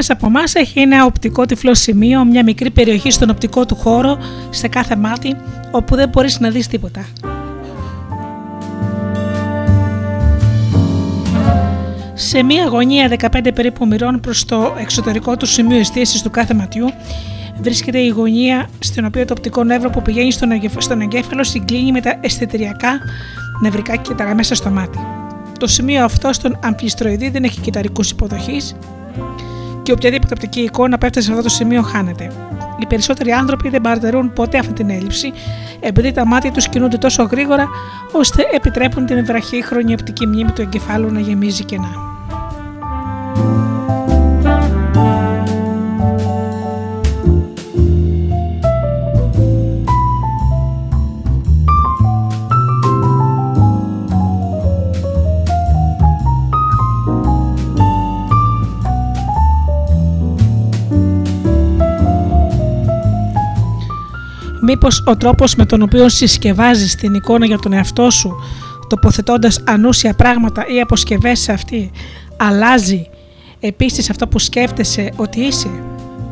[0.01, 4.17] Καθένα από εμάς έχει ένα οπτικό τυφλό σημείο, μια μικρή περιοχή στον οπτικό του χώρο,
[4.49, 5.35] σε κάθε μάτι,
[5.71, 7.05] όπου δεν μπορείς να δεις τίποτα.
[12.13, 16.89] Σε μία γωνία 15 περίπου μοιρών προς το εξωτερικό του σημείο εστίασης του κάθε ματιού
[17.61, 21.91] βρίσκεται η γωνία στην οποία το οπτικό νεύρο που πηγαίνει στον, εγκεφ- στον εγκέφαλο συγκλίνει
[21.91, 22.99] με τα αισθητηριακά
[23.61, 24.99] νευρικά κύτταρα μέσα στο μάτι.
[25.59, 28.75] Το σημείο αυτό στον αμφιστροειδή δεν έχει κυταρικούς υποδοχής
[29.83, 32.31] και οποιαδήποτε οπτική εικόνα πέφτει σε αυτό το σημείο χάνεται.
[32.79, 35.33] Οι περισσότεροι άνθρωποι δεν παρατηρούν ποτέ αυτή την έλλειψη,
[35.79, 37.67] επειδή τα μάτια τους κινούνται τόσο γρήγορα,
[38.11, 42.10] ώστε επιτρέπουν την βραχύχρονη οπτική μνήμη του εγκεφάλου να γεμίζει κενά.
[64.73, 68.35] Μήπως ο τρόπος με τον οποίο συσκευάζεις την εικόνα για τον εαυτό σου,
[68.87, 71.91] τοποθετώντας ανούσια πράγματα ή αποσκευές σε αυτή,
[72.37, 73.09] αλλάζει
[73.59, 75.69] επίσης αυτό που σκέφτεσαι ότι είσαι;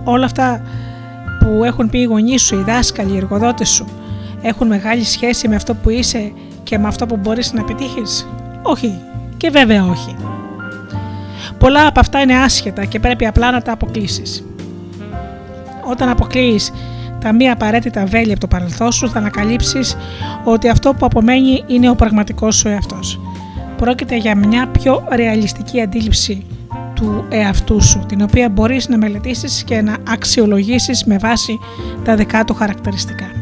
[0.04, 0.62] Όλα αυτά
[1.40, 3.86] που έχουν πει οι γονείς σου, οι δάσκαλοι, οι εργοδότες σου,
[4.42, 6.32] έχουν μεγάλη σχέση με αυτό που είσαι
[6.64, 8.28] και με αυτό που μπορείς να επιτύχεις.
[8.62, 9.00] Όχι.
[9.38, 10.16] Και βέβαια όχι.
[11.58, 14.44] Πολλά από αυτά είναι άσχετα και πρέπει απλά να τα αποκλείσεις.
[15.90, 16.72] Όταν αποκλείεις
[17.22, 19.98] τα μη απαραίτητα βέλη από το παρελθόν σου, θα ανακαλύψεις
[20.44, 23.20] ότι αυτό που απομένει είναι ο πραγματικός σου εαυτός.
[23.78, 26.46] Πρόκειται για μια πιο ρεαλιστική αντίληψη
[26.94, 31.60] του εαυτού σου, την οποία μπορείς να μελετήσεις και να αξιολογήσεις με βάση
[32.04, 33.39] τα δικά του χαρακτηριστικά.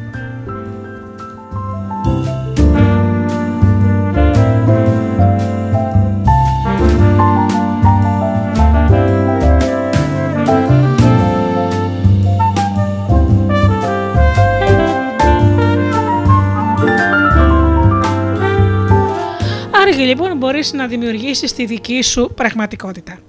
[20.47, 23.19] Μπορείς να δημιουργήσεις τη δική σου πραγματικότητα.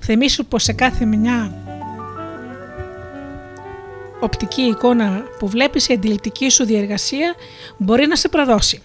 [0.00, 1.54] Θυμήσου πως σε κάθε μια
[4.20, 7.34] οπτική εικόνα που βλέπεις η αντιληπτική σου διεργασία
[7.76, 8.82] μπορεί να σε προδώσει.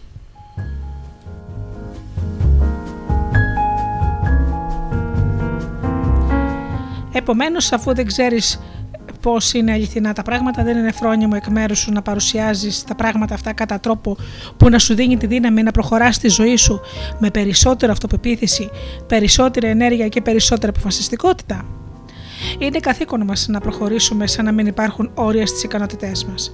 [7.11, 8.59] Επομένως, αφού δεν ξέρεις
[9.21, 13.33] πώς είναι αληθινά τα πράγματα, δεν είναι φρόνιμο εκ μέρους σου να παρουσιάζεις τα πράγματα
[13.33, 14.17] αυτά κατά τρόπο
[14.57, 16.79] που να σου δίνει τη δύναμη να προχωράς τη ζωή σου
[17.19, 18.69] με περισσότερη αυτοπεποίθηση,
[19.07, 21.65] περισσότερη ενέργεια και περισσότερη αποφασιστικότητα.
[22.59, 26.51] Είναι καθήκον μας να προχωρήσουμε σαν να μην υπάρχουν όρια στις ικανότητές μας.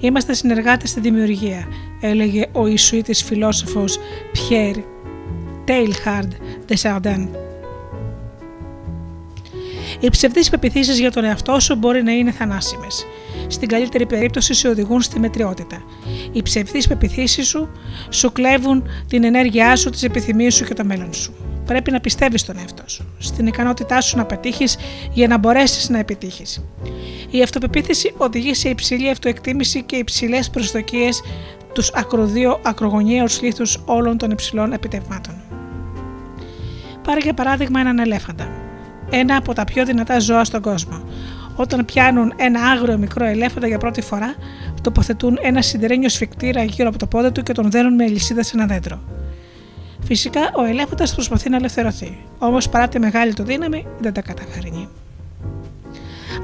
[0.00, 1.66] Είμαστε συνεργάτες στη δημιουργία,
[2.00, 3.98] έλεγε ο Ισουήτης φιλόσοφος
[4.32, 4.76] Πιέρ
[5.66, 6.30] Teilhard
[6.68, 7.47] de Chardin.
[10.00, 13.06] Οι ψευδείς πεπιθήσεις για τον εαυτό σου μπορεί να είναι θανάσιμες.
[13.46, 15.82] Στην καλύτερη περίπτωση σε οδηγούν στη μετριότητα.
[16.32, 17.68] Οι ψευδείς πεπιθήσεις σου
[18.10, 21.34] σου κλέβουν την ενέργειά σου, τις επιθυμίες σου και το μέλλον σου.
[21.64, 24.76] Πρέπει να πιστεύεις στον εαυτό σου, στην ικανότητά σου να πετύχεις
[25.12, 26.64] για να μπορέσεις να επιτύχεις.
[27.30, 31.22] Η αυτοπεποίθηση οδηγεί σε υψηλή αυτοεκτίμηση και υψηλές προσδοκίες
[31.72, 35.34] τους ακροδίου ακρογωνιαίους λίθους όλων των υψηλών επιτευγμάτων.
[37.02, 38.67] Πάρε για παράδειγμα έναν ελέφαντα
[39.10, 41.00] ένα από τα πιο δυνατά ζώα στον κόσμο.
[41.56, 44.34] Όταν πιάνουν ένα άγριο μικρό ελέφαντα για πρώτη φορά,
[44.82, 48.52] τοποθετούν ένα σιδερένιο σφιχτήρα γύρω από το πόδι του και τον δένουν με αλυσίδα σε
[48.56, 49.00] ένα δέντρο.
[50.04, 54.88] Φυσικά ο ελέφαντας προσπαθεί να ελευθερωθεί, όμως παρά τη μεγάλη του δύναμη δεν τα καταφέρνει.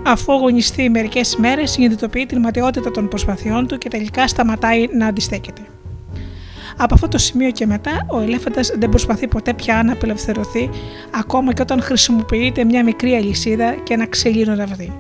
[0.07, 5.63] Αφού αγωνιστεί μερικές μέρες, συνειδητοποιεί την ματαιότητα των προσπαθειών του και τελικά σταματάει να αντιστέκεται.
[6.77, 10.71] Από αυτό το σημείο και μετά, ο ελέφαντας δεν προσπαθεί ποτέ πια να απελευθερωθεί,
[11.11, 14.93] ακόμα και όταν χρησιμοποιείται μια μικρή αλυσίδα και ένα ξύλινο ραβδί.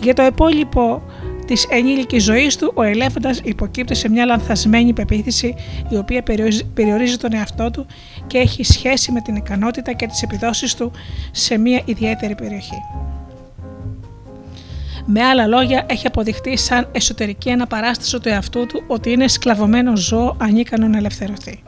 [0.00, 1.02] Για το υπόλοιπο
[1.46, 5.54] της ενήλικης ζωής του, ο ελέφαντας υποκύπτει σε μια λανθασμένη πεποίθηση,
[5.88, 6.22] η οποία
[6.74, 7.86] περιορίζει τον εαυτό του
[8.26, 10.90] και έχει σχέση με την ικανότητα και τις επιδόσεις του
[11.30, 12.78] σε μια ιδιαίτερη περιοχή.
[15.06, 20.36] Με άλλα λόγια, έχει αποδειχτεί σαν εσωτερική αναπαράσταση του εαυτού του ότι είναι σκλαβωμένο ζώο
[20.40, 21.62] ανίκανο να ελευθερωθεί.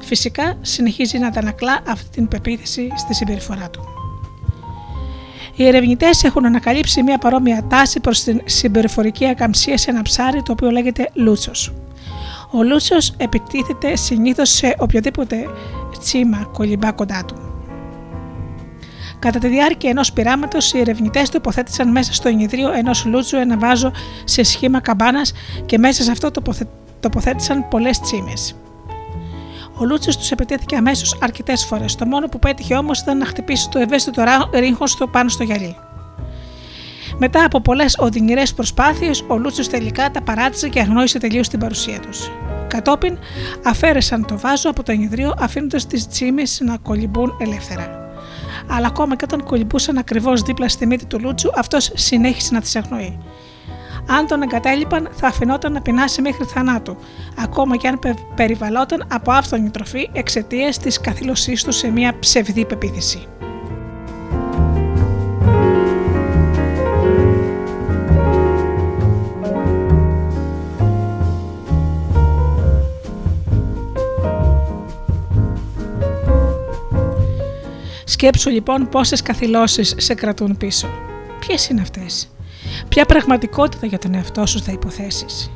[0.00, 3.84] Φυσικά, συνεχίζει να αντανακλά αυτή την πεποίθηση στη συμπεριφορά του.
[5.56, 10.52] Οι ερευνητές έχουν ανακαλύψει μια παρόμοια τάση προς την συμπεριφορική ακαμψία σε ένα ψάρι το
[10.52, 11.72] οποίο λέγεται λούτσος.
[12.50, 15.36] Ο λούτσος επιτίθεται συνήθως σε οποιοδήποτε
[16.00, 17.49] τσίμα κολυμπά κοντά του.
[19.20, 23.92] Κατά τη διάρκεια ενός πειράματος, οι ερευνητές τοποθέτησαν μέσα στο ενιδρίο ενός λούτσου ένα βάζο
[24.24, 25.32] σε σχήμα καμπάνας
[25.66, 26.68] και μέσα σε αυτό τοποθε...
[27.00, 28.54] τοποθέτησαν πολλές τσίμες.
[29.78, 31.94] Ο Λούτσιο τους επιτέθηκε αμέσως αρκετές φορές.
[31.94, 35.42] Το μόνο που πέτυχε όμως ήταν να χτυπήσει το ευαίσθητο ρά- ρίγχο του πάνω στο
[35.42, 35.76] γυαλί.
[37.18, 42.00] Μετά από πολλές οδυνηρές προσπάθειες, ο Λούτσιο τελικά τα παράτησε και αγνόησε τελείως την παρουσία
[42.00, 42.30] τους.
[42.68, 43.18] Κατόπιν,
[43.64, 47.99] αφαίρεσαν το βάζο από το ενιδρίο, αφήνοντας τις τσίμες να κολυμπούν ελεύθερα.
[48.70, 52.76] Αλλά ακόμα και όταν κολυμπούσαν ακριβώς δίπλα στη μύτη του Λούτσου, αυτός συνέχισε να τις
[52.76, 53.18] αγνοεί.
[54.06, 56.96] Αν τον εγκατέλειπαν, θα αφινόταν να πεινάσει μέχρι θανάτου,
[57.38, 62.64] ακόμα και αν πε- περιβαλλόταν από άφθονη τροφή εξαιτίας της καθήλωσή του σε μια ψευδή
[62.64, 63.26] πεποίθηση.
[78.20, 80.88] Σκέψου λοιπόν πόσες καθυλώσεις σε κρατούν πίσω.
[81.38, 82.30] Ποιες είναι αυτές;
[82.88, 85.50] Ποια πραγματικότητα για τον εαυτό σου θα υποθέσεις;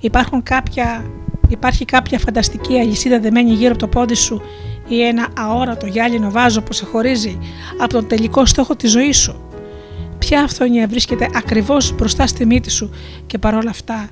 [0.00, 1.10] Υπάρχουν κάποια,
[1.48, 4.42] υπάρχει κάποια φανταστική αλυσίδα δεμένη γύρω από το πόδι σου
[4.88, 7.38] ή ένα αόρατο γυάλινο βάζο που σε χωρίζει
[7.80, 9.44] από τον τελικό στόχο της ζωής σου;
[10.18, 12.90] Ποια αυθονία βρίσκεται ακριβώς μπροστά στη μύτη σου
[13.26, 14.08] και παρόλα αυτά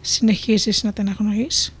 [0.00, 1.72] συνεχίζεις να την αγνοείς;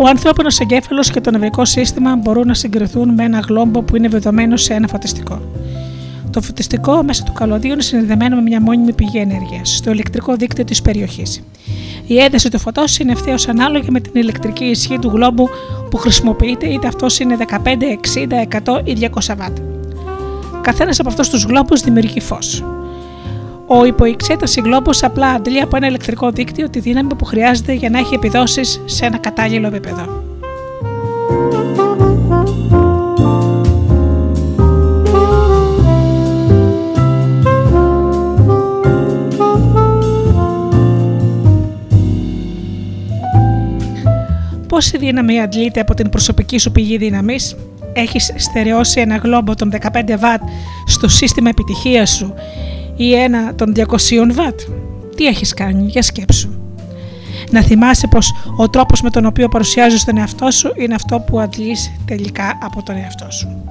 [0.00, 4.08] Ο ανθρώπινος εγκέφαλος και το νευρικό σύστημα μπορούν να συγκριθούν με ένα γλόμπο που είναι
[4.08, 5.40] βεδομένο σε ένα φωτιστικό.
[6.30, 10.64] Το φωτιστικό μέσα του καλωδίου είναι συνδεδεμένο με μια μόνιμη πηγή ενέργειας, στο ηλεκτρικό δίκτυο
[10.64, 11.42] της περιοχής.
[12.06, 15.48] Η ένταση του φωτός είναι ευθέως ανάλογη με την ηλεκτρική ισχύ του γλόμπου
[15.90, 19.58] που χρησιμοποιείται, είτε αυτός είναι 15, 60, 100 ή 200 βατ.
[20.62, 22.64] Καθένας από αυτούς τους γλόμπους δημιουργεί φως.
[23.70, 27.98] Ο υποεξέταση γλόμπο απλά αντλεί από ένα ηλεκτρικό δίκτυο τη δύναμη που χρειάζεται για να
[27.98, 30.22] έχει επιδόσεις σε ένα κατάλληλο επίπεδο.
[44.68, 47.56] Πόση δύναμη αντλείται από την προσωπική σου πηγή δύναμης,
[47.92, 50.40] έχεις στερεώσει ένα γλόμπο των 15 βατ
[50.86, 52.34] στο σύστημα επιτυχίας σου
[52.98, 54.60] ή ένα των 200 βατ.
[55.16, 56.48] Τι έχεις κάνει, για σκέψου.
[57.50, 61.40] Να θυμάσαι πως ο τρόπος με τον οποίο παρουσιάζεις τον εαυτό σου είναι αυτό που
[61.40, 63.64] αντλείς τελικά από τον εαυτό σου.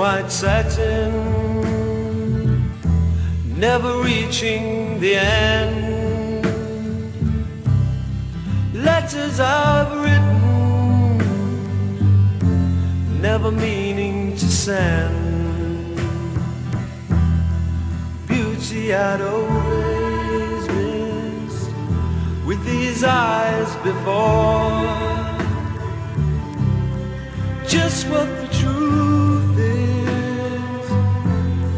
[0.00, 1.12] White satin,
[3.58, 6.42] never reaching the end.
[8.72, 11.18] Letters I've written,
[13.20, 15.96] never meaning to send.
[18.26, 21.70] Beauty I'd always missed
[22.46, 24.80] with these eyes before
[27.68, 28.39] just what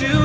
[0.00, 0.21] You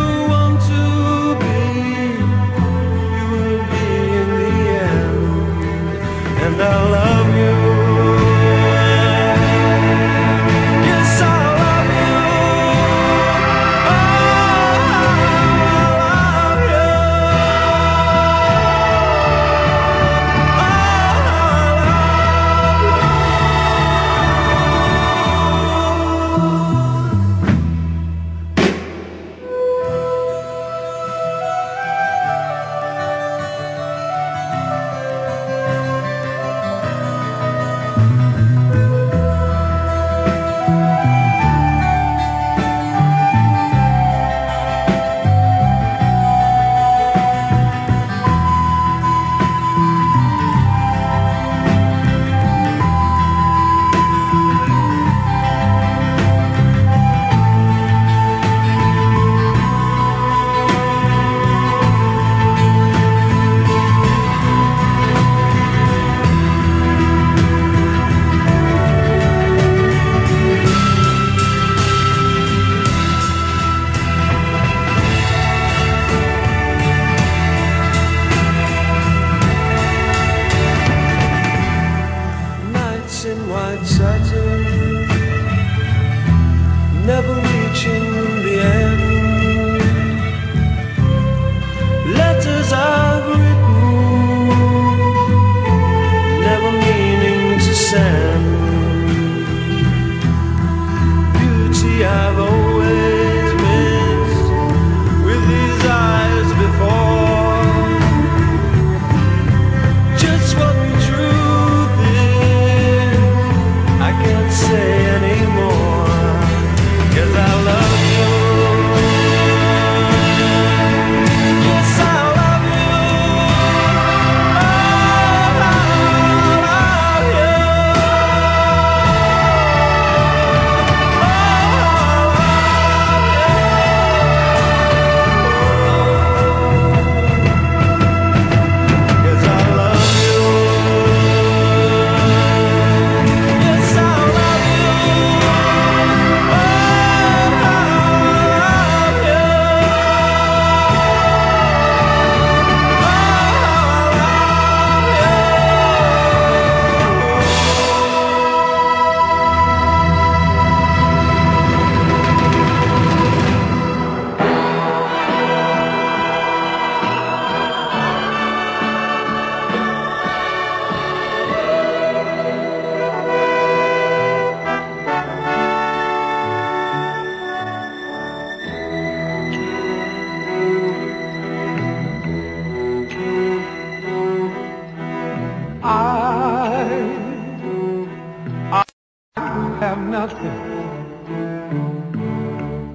[189.98, 190.62] nothing.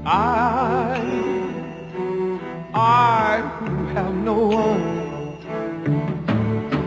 [0.05, 1.00] I,
[2.74, 4.82] I who have no one,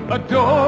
[0.10, 0.65] adore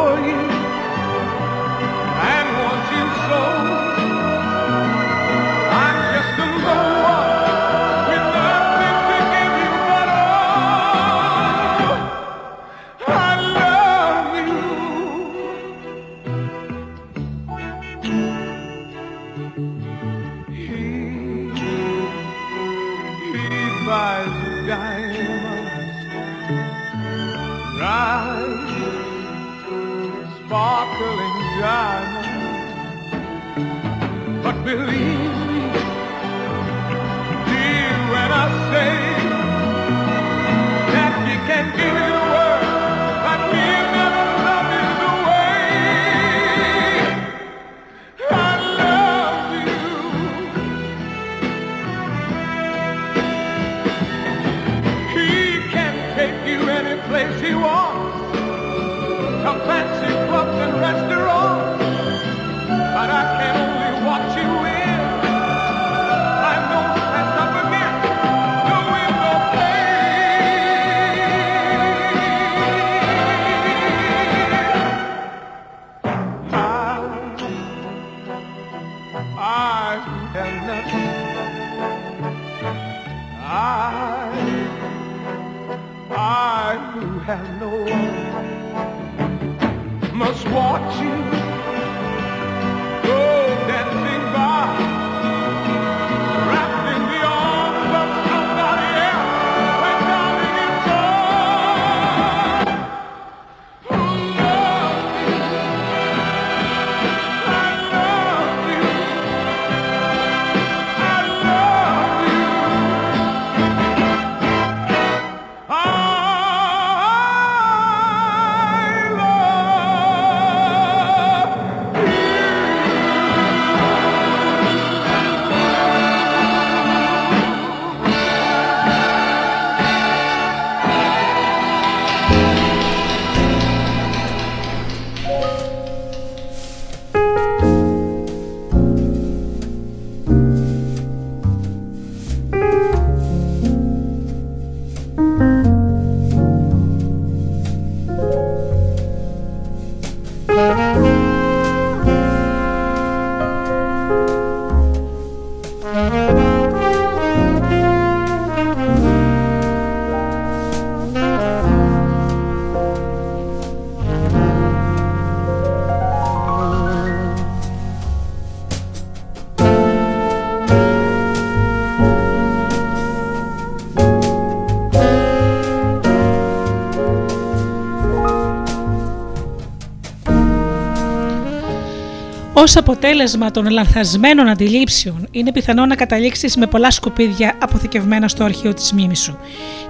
[182.76, 188.92] αποτέλεσμα των λανθασμένων αντιλήψεων, είναι πιθανό να καταλήξεις με πολλά σκουπίδια αποθηκευμένα στο αρχείο της
[188.94, 189.38] μνήμης σου.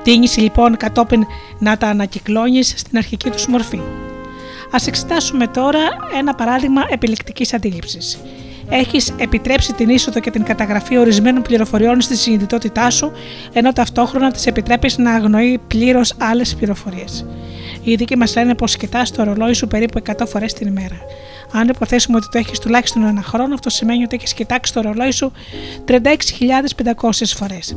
[0.03, 1.25] Τίνηση λοιπόν κατόπιν
[1.59, 3.79] να τα ανακυκλώνεις στην αρχική τους μορφή.
[4.71, 5.79] Ας εξετάσουμε τώρα
[6.17, 8.17] ένα παράδειγμα επιλεκτικής αντίληψης.
[8.69, 13.11] Έχεις επιτρέψει την είσοδο και την καταγραφή ορισμένων πληροφοριών στη συνειδητότητά σου,
[13.53, 17.25] ενώ ταυτόχρονα τις επιτρέπεις να αγνοεί πλήρως άλλες πληροφορίες.
[17.83, 20.97] Οι ειδικοί μας λένε πως κοιτάς το ρολόι σου περίπου 100 φορές την ημέρα.
[21.51, 25.11] Αν υποθέσουμε ότι το έχεις τουλάχιστον ένα χρόνο, αυτό σημαίνει ότι έχεις κοιτάξει το ρολόι
[25.11, 25.31] σου
[25.85, 26.03] 36.500
[27.25, 27.75] φορές.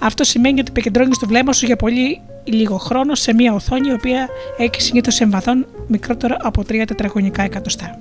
[0.00, 3.92] Αυτό σημαίνει ότι επικεντρώνεις το βλέμμα σου για πολύ λίγο χρόνο σε μια οθόνη η
[3.92, 7.98] οποία έχει συνήθως εμβαθόν μικρότερο από 3 τετραγωνικά εκατοστά.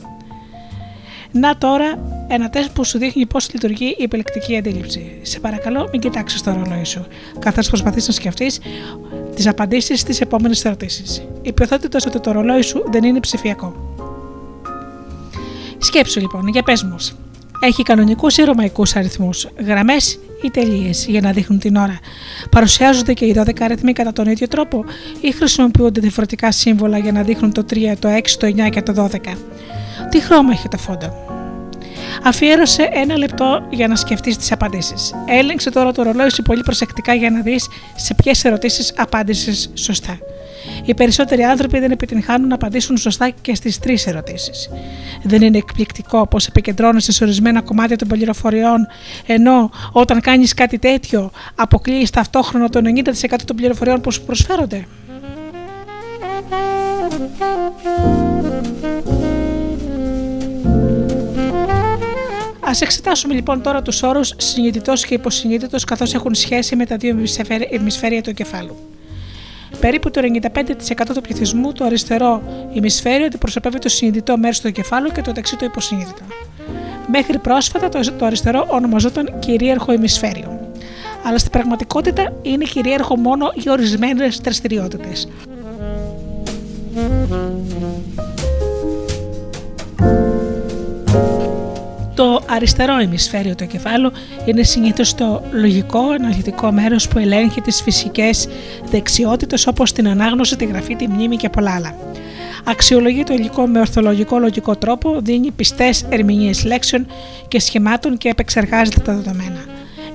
[1.32, 5.20] Να τώρα ένα τεστ που σου δείχνει πώς λειτουργεί η επιλεκτική αντίληψη.
[5.22, 7.07] Σε παρακαλώ, μην κοιτάξεις το ρολόι σου,
[7.39, 8.60] καθώς προσπαθείς να σκεφτείς
[9.36, 11.24] τις απαντήσεις στις επόμενες ερωτήσεις.
[11.41, 13.89] Η πιθανότητα ότι το ρολόι σου δεν είναι ψηφιακό.
[15.80, 16.96] Σκέψου λοιπόν, για πες μου.
[17.60, 22.00] Έχει κανονικούς ή ρωμαϊκούς αριθμούς, γραμμές ή τελείες για να δείχνουν την ώρα.
[22.50, 24.86] Παρουσιάζονται και οι 12 αριθμοί κατά τον ίδιο τρόπο
[25.22, 29.10] ή χρησιμοποιούνται διαφορετικά σύμβολα για να δείχνουν το 3, το 6, το 9 και το
[29.12, 29.38] 12.
[30.10, 31.14] Τι χρώμα έχει το φόντο;
[32.24, 35.14] Αφιέρωσε ένα λεπτό για να σκεφτείς τις απαντήσεις.
[35.28, 40.18] Έλεγξε τώρα το ρολόι σου πολύ προσεκτικά για να δεις σε ποιες ερωτήσεις απάντησες σωστά.
[40.86, 44.70] Οι περισσότεροι άνθρωποι δεν επιτυγχάνουν να απαντήσουν σωστά και στις τρεις ερωτήσεις.
[45.24, 48.87] Δεν είναι εκπληκτικό πως επικεντρώνεσαι σε ορισμένα κομμάτια των πληροφοριών,
[49.25, 54.87] ενώ όταν κάνεις κάτι τέτοιο αποκλείεις ταυτόχρονα το 90% των πληροφοριών που σου προσφέρονται;
[62.70, 67.17] Α εξετάσουμε λοιπόν τώρα τους όρους συνειδητός και υποσυνείδητος καθώς έχουν σχέση με τα δύο
[67.71, 68.75] ημισφαίρια του εγκεφάλου.
[69.79, 72.41] Περίπου το 95% του πληθυσμού, το αριστερό
[72.74, 76.21] ημισφαίριο αντιπροσωπεύει το συνειδητό μέρος του εγκεφάλου και το δεξί το υποσυνείδητο.
[77.08, 80.59] Μέχρι πρόσφατα το, το αριστερό ονομαζόταν κυρίαρχο ημισφαίριο.
[81.24, 85.28] Αλλά στην πραγματικότητα είναι κυρίαρχο μόνο για ορισμένες δραστηριότητες.
[92.20, 94.12] Το αριστερό ημισφαίριο του εγκεφάλου
[94.46, 98.47] είναι συνήθως το λογικό αναλυτικό μέρος που ελέγχει τις φυσικές
[98.89, 101.96] δεξιότητες όπως την ανάγνωση, τη γραφή, τη μνήμη και πολλά άλλα.
[102.63, 107.05] Αξιολογεί το υλικό με ορθολογικό λογικό τρόπο, δίνει πιστές ερμηνείες λέξεων
[107.47, 109.66] και σχημάτων και επεξεργάζεται τα δεδομένα.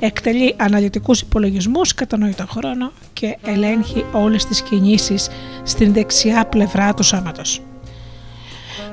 [0.01, 5.29] Εκτελεί αναλυτικούς υπολογισμούς κατά τον χρόνο και ελέγχει όλες τις κινήσεις
[5.63, 7.61] στην δεξιά πλευρά του σώματος.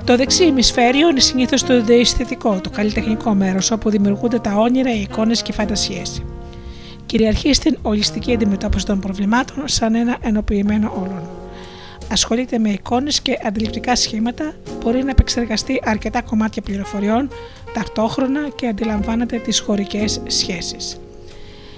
[0.06, 5.02] Το δεξί ημισφαίριο είναι συνήθως το διαισθητικό, το καλλιτεχνικό μέρος όπου δημιουργούνται τα όνειρα, οι
[5.02, 6.22] εικόνες και οι φαντασίες.
[7.06, 11.30] Κυριαρχεί στην ολιστική αντιμετώπιση των προβλημάτων σαν ένα ενοποιημένο όλον.
[12.12, 14.54] Ασχολείται με εικόνες και αντιληπτικά σχήματα,
[14.84, 17.30] μπορεί να επεξεργαστεί αρκετά κομμάτια πληροφοριών
[17.74, 21.00] ταυτόχρονα και αντιλαμβάνεται τις χωρικές σχέσεις.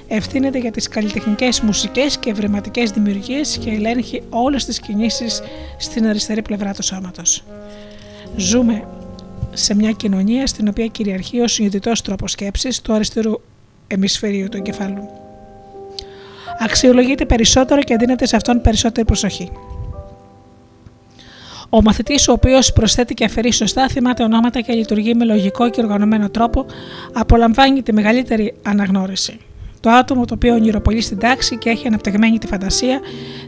[0.08, 5.42] Ευθύνεται για τις καλλιτεχνικές μουσικές και ευρηματικές δημιουργίες και ελέγχει όλες τις κινήσεις
[5.78, 7.44] στην αριστερή πλευρά του σώματος.
[8.36, 8.88] Ζούμε
[9.54, 13.34] σε μια κοινωνία στην οποία κυριαρχεί ο συνειδητός τρόπος σκέψης του αριστερού
[13.88, 15.10] εμισφαιρίου του εγκεφάλου.
[16.60, 19.52] Αξιολογείται περισσότερο και δίνεται σε αυτόν περισσότερη προσοχή.
[21.70, 25.82] Ο μαθητής, ο οποίος προσθέτει και αφαιρεί σωστά, θυμάται ονόματα και λειτουργεί με λογικό και
[25.82, 26.66] οργανωμένο τρόπο,
[27.14, 29.40] απολαμβάνει τη μεγαλύτερη αναγνώριση.
[29.84, 33.00] Το άτομο το οποίο ονειροπολεί στην τάξη και έχει αναπτυγμένη τη φαντασία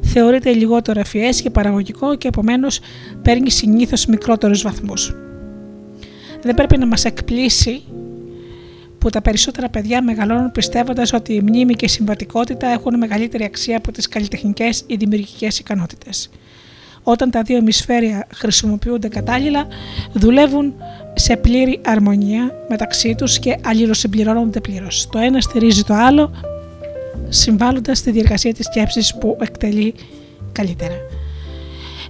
[0.02, 2.80] θεωρείται λιγότερο ευφυές και παραγωγικό και επομένως
[3.22, 5.16] παίρνει συνήθως μικρότερους βαθμούς.
[6.42, 7.84] Δεν πρέπει να μας εκπλήσει
[8.98, 13.78] που τα περισσότερα παιδιά μεγαλώνουν πιστεύοντας ότι η μνήμη και η συμβατικότητα έχουν μεγαλύτερη αξία
[13.78, 16.30] από τις καλλιτεχνικές ή δημιουργικές ικανότητες.
[17.04, 19.68] Όταν τα δύο ημισφαίρια χρησιμοποιούνται κατάλληλα,
[20.14, 20.74] δουλεύουν
[21.16, 25.08] σε πλήρη αρμονία μεταξύ τους και αλληλοσυμπληρώνονται πλήρως.
[25.12, 26.32] Το ένα στηρίζει το άλλο,
[27.30, 29.94] συμβάλλοντας στη διεργασία της σκέψης που εκτελεί
[30.52, 30.96] καλύτερα.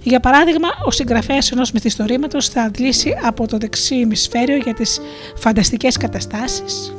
[0.02, 5.00] Για παράδειγμα, ο συγγραφέας ενός μυθιστορήματος θα αντλήσει από το δεξί ημισφαίριο για τις
[5.36, 6.94] φανταστικές καταστάσεις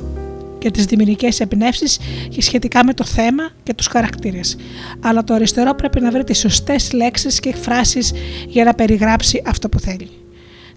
[0.60, 2.00] και τις δημιουργικές εμπνεύσεις
[2.38, 4.58] σχετικά με το θέμα και τους χαρακτήρες.
[5.00, 8.12] Αλλά το αριστερό πρέπει να βρει τις σωστές λέξεις και φράσεις
[8.48, 10.10] για να περιγράψει αυτό που θέλει.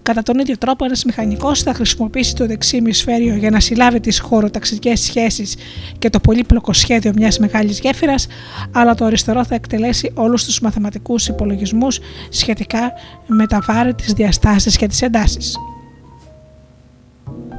[0.02, 4.20] Κατά τον ίδιο τρόπο, ένας μηχανικός θα χρησιμοποιήσει το δεξί ημισφαίριο για να συλλάβει τις
[4.20, 5.56] χωροταξικές σχέσεις
[5.98, 8.26] και το πολύπλοκο σχέδιο μιας μεγάλης γέφυρας,
[8.72, 11.98] αλλά το αριστερό θα εκτελέσει όλους τους μαθηματικούς υπολογισμούς
[12.28, 12.92] σχετικά
[13.26, 15.56] με τα βάρη, τι διαστάσεις και τις εντάσεις.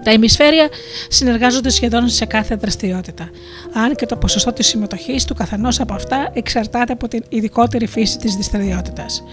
[0.03, 0.69] Τα ημισφαίρια
[1.09, 3.29] συνεργάζονται σχεδόν σε κάθε δραστηριότητα,
[3.73, 8.17] αν και το ποσοστό της συμμετοχής του καθενός από αυτά εξαρτάται από την ειδικότερη φύση
[8.17, 9.23] της δραστηριότητας.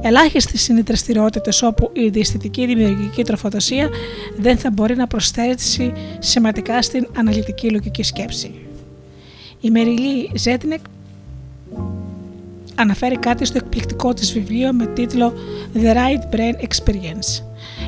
[0.00, 3.88] Ελάχιστες είναι οι δραστηριότητες όπου η διαισθητική δημιουργική τροφοδοσία
[4.36, 8.54] δεν θα μπορεί να προσθέσει σημαντικά στην αναλυτική λογική σκέψη.
[9.60, 10.80] Η Μεριλή Ζέτνεκ
[12.74, 15.32] αναφέρει κάτι στο εκπληκτικό της βιβλίο με τίτλο
[15.74, 17.42] The Right Brain Experience.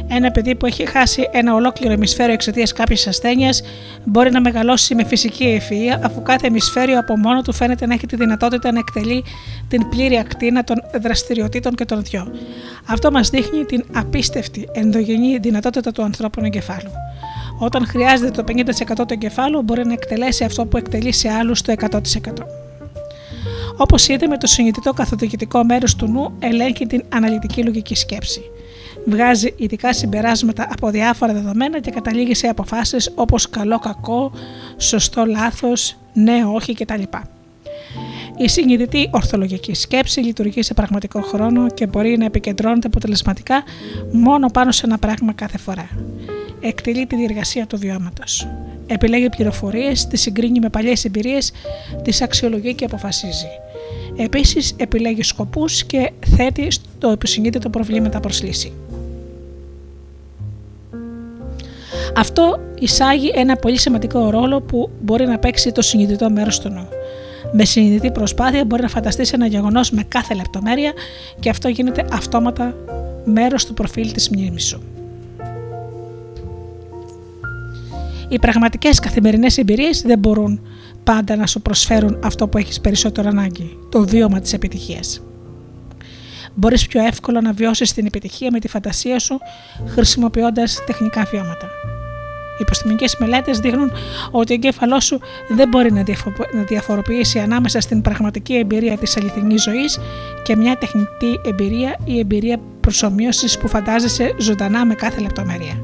[0.09, 3.63] Ένα παιδί που έχει χάσει ένα ολόκληρο ημισφαίριο εξαιτίας κάποιας ασθένειας
[4.05, 8.07] μπορεί να μεγαλώσει με φυσική ευφυα, αφού κάθε ημισφαίριο από μόνο του φαίνεται να έχει
[8.07, 9.25] τη δυνατότητα να εκτελεί
[9.69, 12.33] την πλήρη ακτίνα των δραστηριοτήτων και των δυο.
[12.87, 16.91] Αυτό μας δείχνει την απίστευτη ενδογενή δυνατότητα του ανθρώπινου εγκεφάλου.
[17.59, 21.75] Όταν χρειάζεται το 50% του εγκεφάλου, μπορεί να εκτελέσει αυτό που εκτελεί σε άλλους το
[21.91, 21.99] 100%.
[23.77, 28.51] Όπως είδαμε, το συνειδητό καθοδηγητικό μέρος του νου ελέγχει την αναλυτική λογική σκέψη
[29.07, 34.33] βγάζει ειδικά συμπεράσματα από διάφορα δεδομένα και καταλήγει σε αποφάσεις όπως καλό, κακό,
[34.77, 37.03] σωστό, λάθος, ναι, όχι κτλ.
[38.37, 43.63] Η συνειδητή ορθολογική σκέψη λειτουργεί σε πραγματικό χρόνο και μπορεί να επικεντρώνεται αποτελεσματικά
[44.13, 45.89] μόνο πάνω σε ένα πράγμα κάθε φορά.
[46.61, 48.49] Εκτελεί τη διεργασία του βιώματος.
[48.87, 51.53] Επιλέγει πληροφορίες, τις συγκρίνει με παλιές εμπειρίες,
[52.03, 53.49] τις αξιολογεί και αποφασίζει.
[54.17, 58.73] Επίσης, επιλέγει σκοπούς και θέτει στο επισυνείδητο προβλήματα προς λύση.
[62.17, 66.89] Αυτό εισάγει ένα πολύ σημαντικό ρόλο που μπορεί να παίξει το συνειδητό μέρος του νου.
[67.53, 70.93] Με συνειδητή προσπάθεια μπορεί να φανταστείς ένα γεγονός με κάθε λεπτομέρεια
[71.41, 72.75] και αυτό γίνεται αυτόματα
[73.25, 74.83] μέρος του προφίλ της μνήμης σου.
[78.29, 80.61] Οι πραγματικές καθημερινές εμπειρίες δεν μπορούν
[81.05, 85.23] πάντα να σου προσφέρουν αυτό που έχεις περισσότερο ανάγκη, το βίωμα της επιτυχίας.
[86.55, 89.39] Μπορείς πιο εύκολα να βιώσεις την επιτυχία με τη φαντασία σου
[89.87, 91.67] χρησιμοποιώντας τεχνικά βιώματα.
[92.59, 93.93] Οι επιστημονικέ μελέτες δείχνουν
[94.31, 99.17] ότι ο εγκέφαλός σου δεν μπορεί να διαφο- να διαφοροποιήσει ανάμεσα στην πραγματική εμπειρία της
[99.17, 99.99] αληθινής ζωής
[100.43, 105.81] και μια τεχνητή εμπειρία ή εμπειρία προσωμείωσης που φαντάζεσαι ζωντανά με κάθε λεπτομέρεια.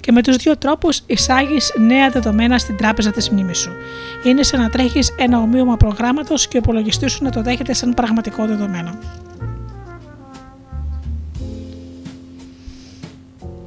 [0.00, 3.70] Και με τους δύο τρόπους εισάγεις νέα δεδομένα στην τράπεζα της μνήμης σου.
[4.24, 7.94] Είναι σαν να τρέχεις ένα ομοίωμα προγράμματος και ο υπολογιστής σου να το δέχεται σαν
[7.94, 8.98] πραγματικό δεδομένο.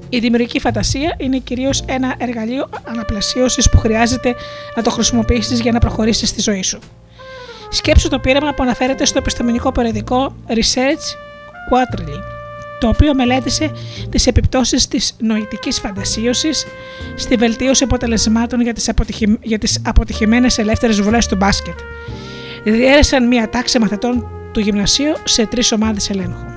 [0.09, 4.35] Η δημιουργική φαντασία είναι κυρίως ένα εργαλείο αναπλασίωσης που χρειάζεται
[4.75, 6.79] να το χρησιμοποιήσεις για να προχωρήσεις στη ζωή σου.
[7.69, 11.05] Σκέψου το πείραμα που αναφέρεται στο επιστημονικό περιοδικό Research
[11.71, 12.19] Quarterly,
[12.79, 13.71] το οποίο μελέτησε
[14.09, 16.65] τις επιπτώσεις της νοητικής φαντασίωσης
[17.15, 19.37] στη βελτίωση αποτελεσμάτων για τις, αποτυχη...
[19.41, 21.79] για τις αποτυχημένες ελεύθερες βολές του μπάσκετ.
[22.63, 26.56] Διέρεσαν μία τάξη μαθητών του γυμνασίου σε τρεις ομάδες ελέγχου.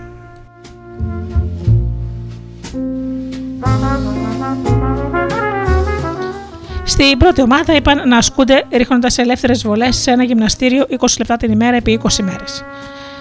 [6.85, 11.53] Στην πρώτη ομάδα είπαν να ασκούνται ρίχνοντας ελεύθερες βολές σε ένα γυμναστήριο 20 λεπτά την
[11.53, 12.65] ημέρα επί 20 μέρες.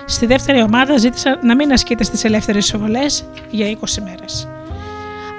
[0.05, 4.47] Στη δεύτερη ομάδα ζήτησαν να μην ασκείτε στις ελεύθερες βολές για 20 μέρες.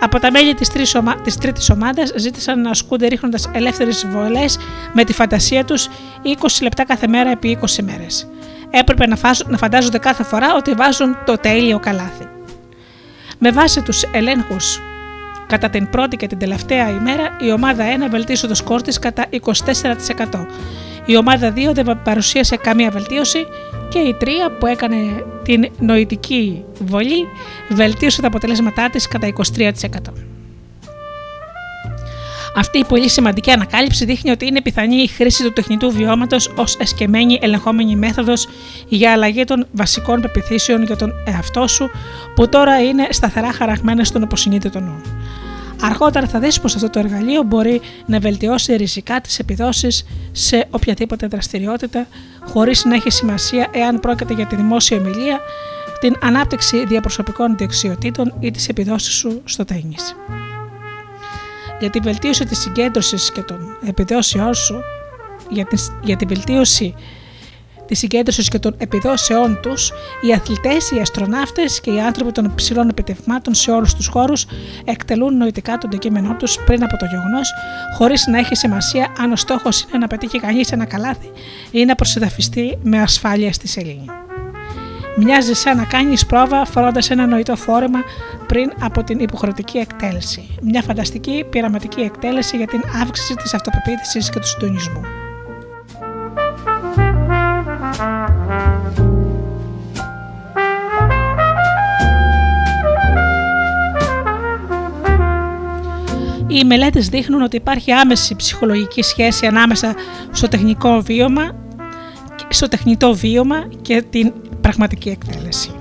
[0.00, 1.20] Από τα μέλη της ομα...
[1.20, 4.58] της τρίτης ομάδας ζήτησαν να ασκούνται ρίχνοντας ελεύθερες βολές
[4.92, 5.88] με τη φαντασία τους
[6.24, 8.28] 20 λεπτά κάθε μέρα επί 20 μέρες.
[8.70, 9.40] Έπρεπε να, φάζ...
[9.46, 12.28] να φαντάζονται κάθε φορά ότι βάζουν το τέλειο καλάθι.
[13.38, 14.80] Με βάση τους ελέγχους
[15.50, 19.26] Κατά την πρώτη και την τελευταία ημέρα, η ομάδα 1 βελτίωσε το σκορ της κατά
[19.30, 20.46] 24%.
[21.06, 23.46] Η ομάδα 2 δεν παρουσίασε καμία βελτίωση
[23.88, 24.26] και η 3
[24.58, 24.96] που έκανε
[25.42, 27.26] την νοητική βολή
[27.68, 29.72] βελτίωσε τα αποτελέσματά της κατά 23%.
[32.56, 36.76] Αυτή η πολύ σημαντική ανακάλυψη δείχνει ότι είναι πιθανή η χρήση του τεχνητού βιώματος ως
[36.76, 38.48] εσκεμμένη ελεγχόμενη μέθοδος
[38.88, 41.90] για αλλαγή των βασικών πεπιθήσεων για τον εαυτό σου,
[42.34, 45.00] που τώρα είναι σταθερά χαραγμένα στον υποσυνείδητο νου.
[45.82, 51.26] Αργότερα θα δεις πως αυτό το εργαλείο μπορεί να βελτιώσει ριζικά τις επιδόσεις σε οποιαδήποτε
[51.26, 52.06] δραστηριότητα
[52.46, 55.40] χωρίς να έχει σημασία εάν πρόκειται για τη δημόσια ομιλία,
[56.00, 60.16] την ανάπτυξη διαπροσωπικών δεξιοτήτων ή τις επιδόσεις σου στο τέννις.
[61.80, 64.82] Για τη βελτίωση της συγκέντρωσης και των επιδόσεών σου,
[65.48, 66.94] για τη, για τη βελτίωση
[67.90, 72.88] της συγκέντρωσης και των επιδόσεών τους, οι αθλητές, οι αστροναύτες και οι άνθρωποι των υψηλών
[72.88, 74.46] επιτευγμάτων σε όλους τους χώρους
[74.84, 77.52] εκτελούν νοητικά το αντικείμενό τους πριν από το γεγονός,
[77.96, 81.30] χωρίς να έχει σημασία αν ο στόχος είναι να πετύχει κανείς ένα καλάθι
[81.70, 84.04] ή να προσεδαφιστεί με ασφάλεια στη σελήνη.
[85.16, 87.98] Μοιάζει σαν να κάνεις πρόβα φορώντας ένα νοητό φόρεμα
[88.46, 90.56] πριν από την υποχρεωτική εκτέλεση.
[90.62, 95.00] Μια φανταστική πειραματική εκτέλεση για την αύξηση της αυτοπεποίθησης και του συντονισμού.
[106.50, 109.94] Οι μελέτες δείχνουν ότι υπάρχει άμεση ψυχολογική σχέση ανάμεσα
[110.32, 111.50] στο τεχνικό βίωμα,
[112.48, 115.79] στο τεχνητό βίωμα και την πραγματική εκτέλεση.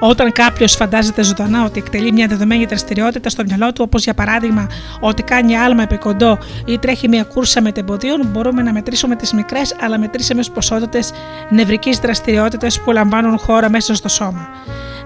[0.00, 4.66] Όταν κάποιος φαντάζεται ζωντανά ότι εκτελεί μια δεδομένη δραστηριότητα στο μυαλό του, όπως για παράδειγμα
[5.00, 9.76] ότι κάνει άλμα επί κοντό ή τρέχει μια κούρσα μετεμποδίων, μπορούμε να μετρήσουμε τις μικρές
[9.80, 11.12] αλλά μετρήσιμες ποσότητες
[11.50, 14.48] νευρικής δραστηριότητας που λαμβάνουν χώρα μέσα στο σώμα.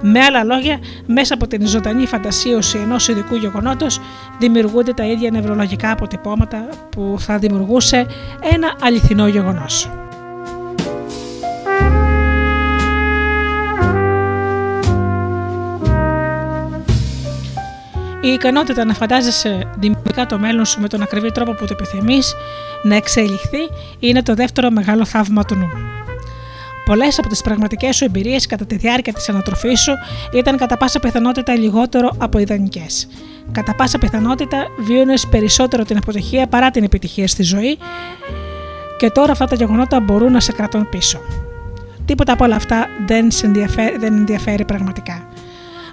[0.03, 4.01] Με άλλα λόγια, μέσα από την ζωντανή φαντασίωση ενός ειδικού γεγονότος
[4.39, 8.07] δημιουργούνται τα ίδια νευρολογικά αποτυπώματα που θα δημιουργούσε
[8.53, 9.91] ένα αληθινό γεγονός.
[18.25, 22.35] Η ικανότητα να φαντάζεσαι δημιουργικά το μέλλον σου με τον ακριβή τρόπο που το επιθυμείς
[22.83, 23.59] να εξελιχθεί
[23.99, 25.69] είναι το δεύτερο μεγάλο θαύμα του νου.
[26.85, 29.93] Πολλές από τις πραγματικές σου εμπειρίες κατά τη διάρκεια της ανατροφής σου
[30.33, 33.09] ήταν κατά πάσα πιθανότητα λιγότερο από ιδανικές.
[33.53, 37.79] Κατά πάσα πιθανότητα βίωνες περισσότερο την αποτυχία παρά την επιτυχία στη ζωή
[38.99, 41.21] και τώρα αυτά τα γεγονότα μπορούν να σε κρατούν πίσω.
[42.05, 45.27] Τίποτα από όλα αυτά δεν, σε ενδιαφέρει, δεν ενδιαφέρει πραγματικά.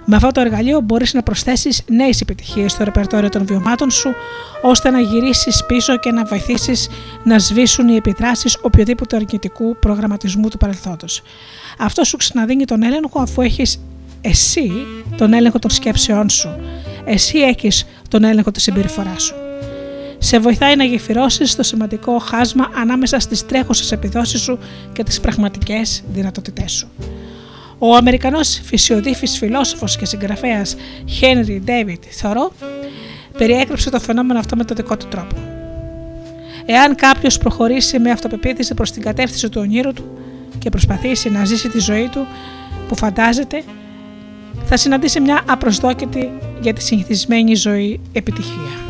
[0.04, 4.14] Με αυτό το εργαλείο μπορείς να προσθέσεις νέες επιτυχίες στο ρεπερτόριο των βιωμάτων σου,
[4.62, 6.88] ώστε να γυρίσεις πίσω και να βοηθήσεις
[7.24, 11.22] να σβήσουν οι επιδράσεις οποιοδήποτε αρνητικού προγραμματισμού του παρελθόντος.
[11.78, 13.80] Αυτό σου ξαναδίνει τον έλεγχο αφού έχεις
[14.20, 14.70] εσύ
[15.16, 16.60] τον έλεγχο των σκέψεών σου.
[17.04, 19.34] Εσύ έχεις τον έλεγχο της συμπεριφοράς σου.
[20.18, 24.58] Σε βοηθάει να γεφυρώσεις το σημαντικό χάσμα ανάμεσα στις τρέχουσες επιδόσεις σου
[24.92, 26.88] και τις πραγματικές δυνατότητές σου.
[27.82, 30.76] Ο Αμερικανός φυσιοδίφης φιλόσοφος και συγγραφέας
[31.20, 32.50] Henry David Thoreau
[33.38, 35.36] περιέγραψε το φαινόμενο αυτό με τον δικό του τρόπο.
[36.66, 40.18] Εάν κάποιος προχωρήσει με αυτοπεποίθηση προς την κατεύθυνση του ονείρου του
[40.58, 42.26] και προσπαθήσει να ζήσει τη ζωή του
[42.88, 43.62] που φαντάζεται,
[44.64, 46.30] θα συναντήσει μια απροσδόκητη
[46.60, 48.89] για τη συνηθισμένη ζωή επιτυχία.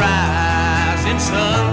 [0.00, 1.69] Rising sun.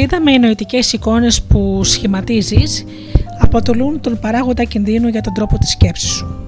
[0.00, 2.84] Είδαμε, οι νοητικές εικόνες που σχηματίζεις
[3.40, 6.46] αποτελούν τον παράγοντα κινδύνου για τον τρόπο της σκέψης σου.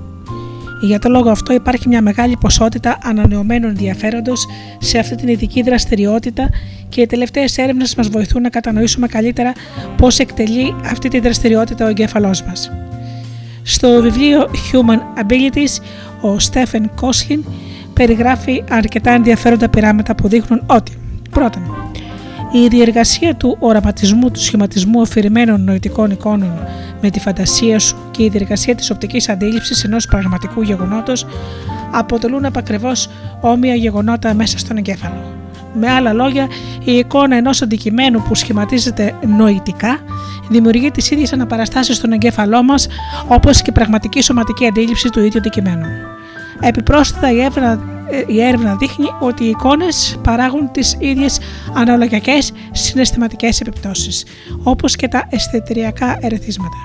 [0.81, 4.47] Για τον λόγο αυτό υπάρχει μια μεγάλη ποσότητα ανανεωμένου ενδιαφέροντος
[4.79, 6.49] σε αυτή την ειδική δραστηριότητα
[6.89, 9.53] και οι τελευταίες έρευνες μας βοηθούν να κατανοήσουμε καλύτερα
[9.97, 12.73] πώς εκτελεί αυτή τη δραστηριότητα ο εγκέφαλός μας.
[13.62, 15.83] Στο βιβλίο Human Abilities,
[16.20, 17.45] ο Στέφεν Κόσχιν
[17.93, 20.93] περιγράφει αρκετά ενδιαφέροντα πειράματα που δείχνουν ότι
[21.31, 21.78] πρώτον,
[22.53, 26.53] η διεργασία του οραματισμού του σχηματισμού αφηρημένων νοητικών εικόνων
[27.01, 31.27] με τη φαντασία σου και η διεργασία της οπτικής αντίληψης ενός πραγματικού γεγονότος
[31.93, 33.09] αποτελούν επακριβώς
[33.41, 35.37] όμοια γεγονότα μέσα στον εγκέφαλο.
[35.75, 36.47] Με άλλα λόγια,
[36.85, 39.99] η εικόνα ενός αντικειμένου που σχηματίζεται νοητικά
[40.49, 42.89] δημιουργεί τις ίδιες αναπαραστάσεις στον εγκέφαλό μας
[43.27, 45.87] όπως και η πραγματική σωματική αντίληψη του ίδιου αντικειμένου.
[46.61, 51.39] Επιπρόσθετα, η έρευνα, η έρευνα δείχνει ότι οι εικόνες παράγουν τις ίδιες
[51.74, 54.24] αναλογιακές συναισθηματικές επιπτώσεις,
[54.62, 56.76] όπως και τα αισθητηριακά ερεθίσματα.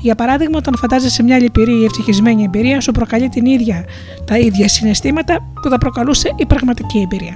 [0.00, 3.84] Για παράδειγμα, όταν φαντάζεσαι μια λυπηρή ή ευτυχισμένη εμπειρία, σου προκαλεί την ίδια,
[4.24, 7.34] τα ίδια συναισθήματα που θα προκαλούσε η πραγματική εμπειρία.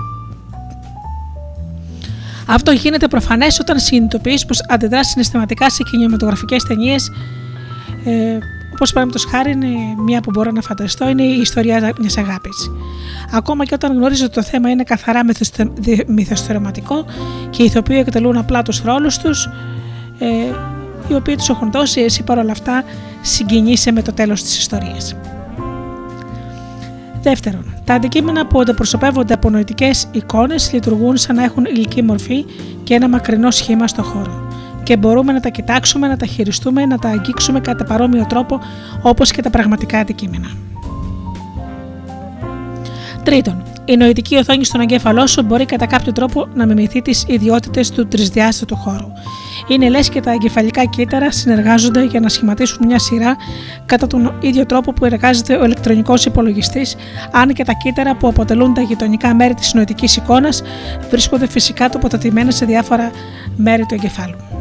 [2.46, 7.10] Αυτό γίνεται προφανές όταν συνειδητοποιείς πως αντιδράς συναισθηματικά σε κινηματογραφικές ταινίες.
[8.04, 8.38] Ε,
[8.74, 12.70] Όπως παραδείγματος χάρη, είναι μία που μπορώ να φανταστώ είναι η ιστορία μιας αγάπης.
[13.32, 15.20] Ακόμα και όταν γνωρίζω ότι το θέμα είναι καθαρά
[16.06, 17.04] μυθοστερωματικό
[17.50, 19.48] και οι ηθοποιοί εκτελούν απλά τους ρόλους τους,
[20.18, 20.26] ε,
[21.08, 22.84] οι οποίοι τους έχουν δώσει, εσύ παρόλα αυτά
[23.20, 25.16] συγκινείσαι με το τέλος της ιστορίας.
[27.22, 32.44] Δεύτερον, τα αντικείμενα που αντιπροσωπεύονται από νοητικές εικόνες λειτουργούν σαν να έχουν υλική μορφή
[32.82, 34.43] και ένα μακρινό σχήμα στο χώρο.
[34.84, 38.60] Και μπορούμε να τα κοιτάξουμε, να τα χειριστούμε, να τα αγγίξουμε κατά παρόμοιο τρόπο
[39.02, 40.48] όπως και τα πραγματικά αντικείμενα.
[43.22, 47.90] Τρίτον, η νοητική οθόνη στον εγκέφαλό σου μπορεί κατά κάποιο τρόπο να μιμηθεί τις ιδιότητες
[47.90, 49.12] του τρισδιάστατου χώρου.
[49.68, 53.36] Είναι λες και τα εγκεφαλικά κύτταρα συνεργάζονται για να σχηματίσουν μια σειρά
[53.86, 56.96] κατά τον ίδιο τρόπο που εργάζεται ο ηλεκτρονικός υπολογιστής,
[57.32, 60.62] αν και τα κύτταρα που αποτελούν τα γειτονικά μέρη της νοητικής εικόνας
[61.10, 63.10] βρίσκονται φυσικά τοποθετημένα σε διάφορα
[63.56, 64.53] μέρη του εγκεφάλου.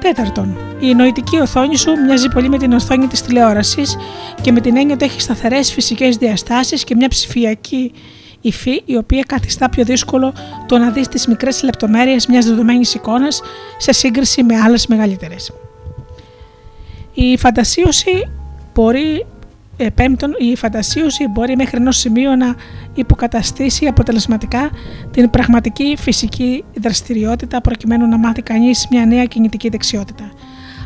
[0.00, 3.96] Τέταρτον, η νοητική οθόνη σου μοιάζει πολύ με την οθόνη της τηλεόρασης
[4.40, 7.92] και με την έννοια ότι έχει σταθερές φυσικές διαστάσεις και μια ψηφιακή
[8.40, 10.32] υφή η οποία καθιστά πιο δύσκολο
[10.66, 13.42] το να δεις τις μικρές λεπτομέρειες μιας δεδομένης εικόνας
[13.78, 15.52] σε σύγκριση με άλλες μεγαλύτερες.
[17.14, 18.30] Η φαντασίωση
[18.74, 19.39] μπορεί ε,
[19.94, 22.54] πέμπτον, η φαντασίωση μπορεί μέχρι ενός σημείου να
[22.94, 24.70] υποκαταστήσει αποτελεσματικά
[25.10, 30.30] την πραγματική φυσική δραστηριότητα προκειμένου να μάθει κανείς μια νέα κινητική δεξιότητα.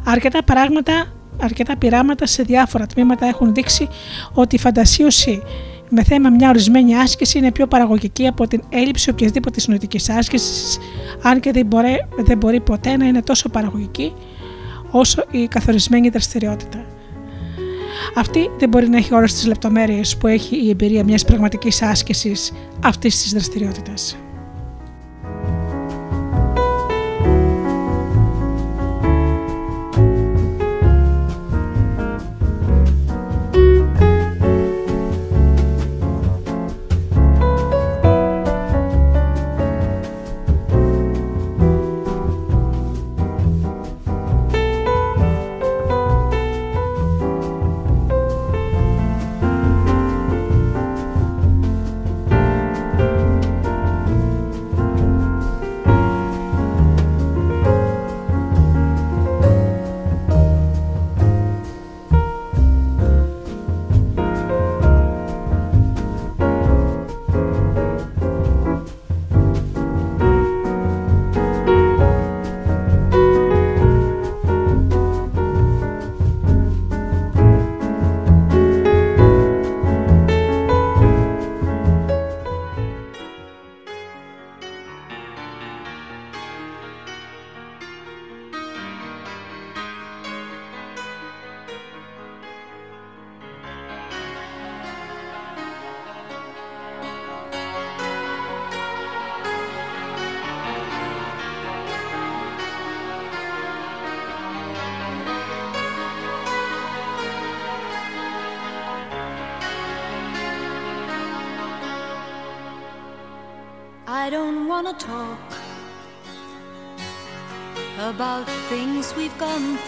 [0.04, 1.06] Αρκετά πράγματα,
[1.42, 3.88] αρκετά πειράματα σε διάφορα τμήματα έχουν δείξει
[4.32, 5.42] ότι η φαντασίωση
[5.88, 10.78] με θέμα μια ορισμένη άσκηση είναι πιο παραγωγική από την έλλειψη οποιασδήποτε νοητική άσκησης,
[11.22, 14.12] αν και δεν μπορεί, δεν μπορεί ποτέ να είναι τόσο παραγωγική
[14.90, 16.83] όσο η καθορισμένη δραστηριότητα.
[18.14, 22.52] Αυτή δεν μπορεί να έχει όλες τις λεπτομέρειες που έχει η εμπειρία μιας πραγματικής άσκησης
[22.80, 24.16] αυτής της δραστηριότητας.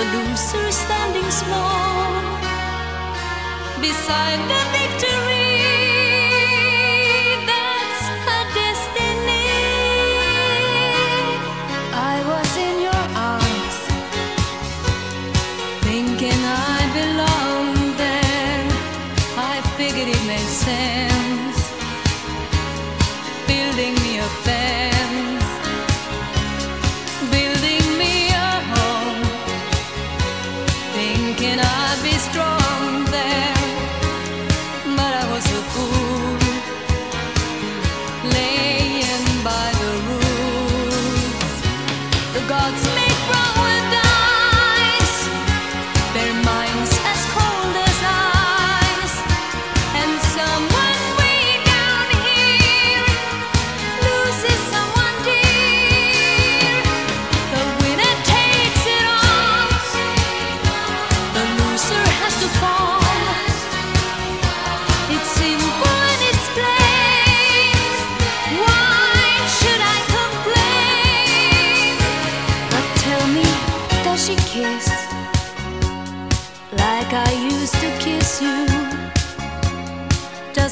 [0.00, 2.22] the loser standing small
[3.82, 5.39] beside the victory.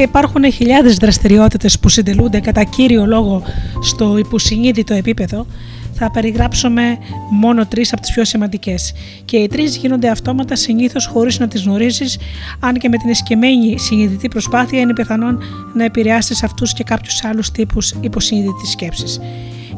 [0.00, 3.42] Αν και υπάρχουν χιλιάδες δραστηριότητες που συντελούνται κατά κύριο λόγο
[3.82, 5.46] στο υποσυνείδητο επίπεδο,
[5.94, 6.98] θα περιγράψουμε
[7.30, 8.92] μόνο τρεις από τις πιο σημαντικές
[9.24, 12.18] και οι τρεις γίνονται αυτόματα συνήθως χωρίς να τις γνωρίζεις
[12.60, 15.38] αν και με την εσκεμμένη συνειδητή προσπάθεια είναι πιθανόν
[15.74, 19.20] να επηρεάσεις αυτούς και κάποιους άλλους τύπους υποσυνείδητης σκέψης.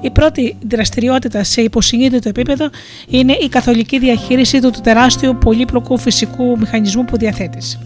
[0.01, 2.71] Η πρώτη δραστηριότητα σε υποσυνείδητο επίπεδο
[3.09, 7.79] είναι η καθολική διαχείριση του τεράστιου πολύπλοκου φυσικού μηχανισμού που διαθέτεις.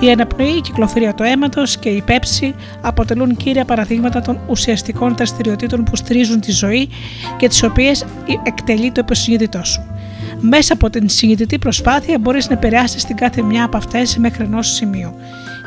[0.00, 5.84] Η αναπνοή, η κυκλοφορία του αίματος και η πέψη αποτελούν κύρια παραδείγματα των ουσιαστικών δραστηριοτήτων
[5.84, 6.88] που στηρίζουν τη ζωή
[7.36, 8.04] και τις οποίες
[8.42, 9.82] εκτελεί το υποσυνείδητό σου.
[10.40, 14.68] Μέσα από την συνειδητή προσπάθεια μπορείς να επηρεάσεις την κάθε μια από αυτές μέχρι ενός
[14.68, 15.14] σημείου.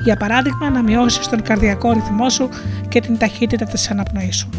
[0.04, 2.50] Για παράδειγμα, να μειώσεις τον καρδιακό ρυθμό σου
[2.88, 4.50] και την ταχύτητα της αναπνοής σου.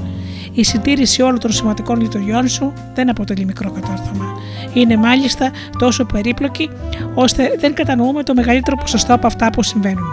[0.59, 4.25] Η συντήρηση όλων των σημαντικών λειτουργιών σου δεν αποτελεί μικρό κατόρθωμα.
[4.73, 6.71] Είναι μάλιστα τόσο περίπλοκη,
[7.15, 10.05] ώστε δεν κατανοούμε το μεγαλύτερο ποσοστό από αυτά που συμβαίνουν.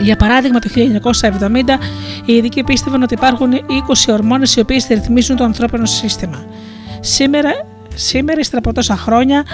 [0.00, 1.78] Για παράδειγμα, το 1970
[2.24, 6.44] οι ειδικοί πίστευαν ότι υπάρχουν 20 ορμόνες οι οποίες ρυθμίζουν το ανθρώπινο σύστημα.
[7.00, 7.50] Σήμερα,
[7.94, 9.44] σήμερα, ύστερα από τόσα χρόνια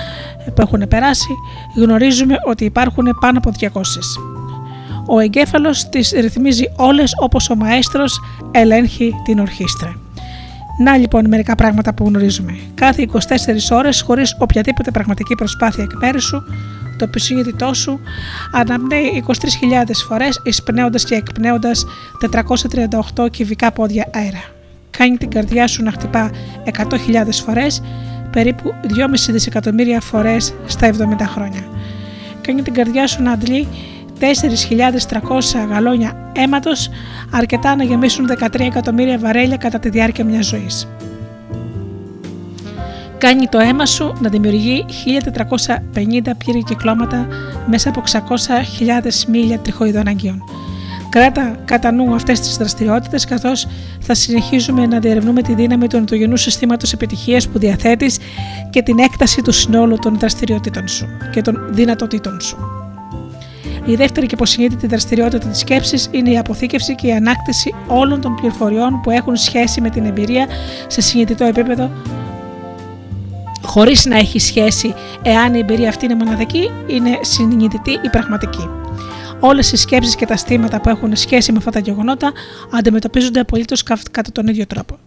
[0.44, 1.34] που έχουν περάσει,
[1.76, 4.33] γνωρίζουμε ότι υπάρχουν πάνω από 200.
[5.06, 8.20] Ο εγκέφαλος τις ρυθμίζει όλες όπως ο μαέστρος
[8.50, 9.94] ελέγχει την ορχήστρα.
[10.78, 12.58] Να λοιπόν μερικά πράγματα που γνωρίζουμε.
[12.74, 13.18] Κάθε 24
[13.70, 16.42] ώρες χωρίς οποιαδήποτε πραγματική προσπάθεια εκ μέρους σου,
[16.98, 18.00] το επισυνείδητό σου
[18.52, 19.34] αναπνέει 23.000
[20.08, 21.84] φορές εισπνέοντας και εκπνέοντας
[23.14, 24.42] 438 κυβικά πόδια αέρα.
[24.90, 26.30] Κάνει την καρδιά σου να χτυπά
[26.64, 26.96] 100.000
[27.44, 27.82] φορές,
[28.30, 31.60] περίπου 2,5 δισεκατομμύρια φορές στα 70 χρόνια.
[32.40, 33.68] Κάνει την καρδιά σου να αντλεί
[34.24, 36.90] 4.300 γαλόνια αίματος,
[37.30, 40.88] αρκετά να γεμίσουν 13 εκατομμύρια βαρέλια κατά τη διάρκεια μιας ζωής.
[43.18, 44.84] Κάνει το αίμα σου να δημιουργεί
[45.94, 47.26] 1.450 πλήρη κυκλώματα
[47.66, 48.18] μέσα από 600.000
[49.28, 50.42] μίλια τριχοειδών αγγείων.
[51.08, 53.66] Κράτα κατά νου αυτές τις δραστηριότητες καθώς
[54.00, 58.18] θα συνεχίζουμε να διερευνούμε τη δύναμη του ενδογενού συστήματος επιτυχίας που διαθέτεις
[58.70, 62.83] και την έκταση του συνόλου των δραστηριοτήτων σου και των δυνατοτήτων σου.
[63.86, 68.34] Η δεύτερη και υποσυνείδητη δραστηριότητα της σκέψης είναι η αποθήκευση και η ανάκτηση όλων των
[68.34, 70.46] πληροφοριών που έχουν σχέση με την εμπειρία
[70.86, 71.90] σε συνειδητό επίπεδο,
[73.62, 78.68] χωρίς να έχει σχέση εάν η εμπειρία αυτή είναι μοναδική, είναι συνειδητή ή πραγματική.
[79.40, 82.32] Όλες οι σκέψεις και τα στήματα που έχουν σχέση με αυτά τα γεγονότα
[82.70, 84.98] αντιμετωπίζονται απολύτως κατά τον ίδιο τρόπο.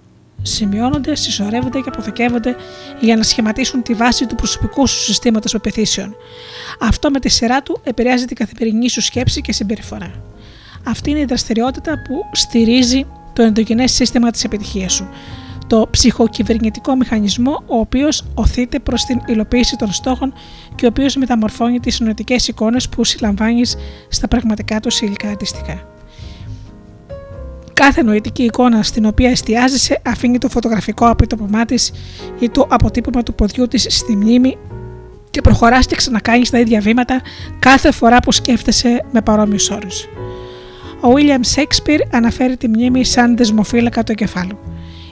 [0.48, 2.56] Σημειώνονται, συσσωρεύονται και αποθηκεύονται
[3.00, 6.16] για να σχηματίσουν τη βάση του προσωπικού σου συστήματος πεπιθήσεων.
[6.80, 10.12] Αυτό με τη σειρά του επηρεάζει την καθημερινή σου σκέψη και συμπεριφορά.
[10.84, 15.10] Αυτή είναι η δραστηριότητα που στηρίζει το ενδογενέ σύστημα της επιτυχίας σου.
[15.68, 20.34] Το ψυχοκυβερνητικό μηχανισμό, ο οποίος οθείται προς την υλοποίηση των στόχων
[20.76, 23.76] και ο οποίος μεταμορφώνει τις νοητικέ εικόνες που συλλαμβάνεις
[24.10, 25.97] στα πραγματικά του υλικά αντίστοιχα.
[27.78, 31.92] Κάθε νοητική εικόνα στην οποία εστιάζεσαι αφήνει το φωτογραφικό απίτοπωμά της
[32.40, 34.58] ή το αποτύπωμα του ποδιού της στη μνήμη
[35.30, 37.22] και προχωράς και ξανακάνεις τα ίδια βήματα
[37.60, 40.04] κάθε φορά που σκέφτεσαι με παρόμοιους όρους.
[41.02, 44.60] Ο William Shakespeare αναφέρει τη μνήμη σαν δεσμοφύλακα του εγκεφάλου.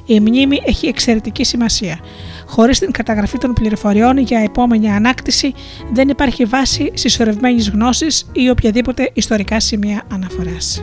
[0.06, 2.00] Η μνήμη έχει εξαιρετική σημασία.
[2.48, 5.54] Χωρίς την καταγραφή των πληροφοριών για επόμενη ανάκτηση,
[5.94, 10.82] δεν υπάρχει βάση συσσωρευμένης γνώσης ή οποιαδήποτε ιστορικά σημεία αναφοράς.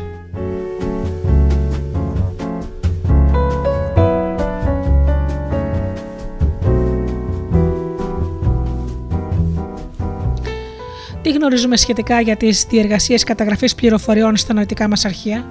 [11.22, 15.44] Τι γνωρίζουμε σχετικά για τις διεργασίες καταγραφής πληροφοριών στα νοητικά μας αρχεία;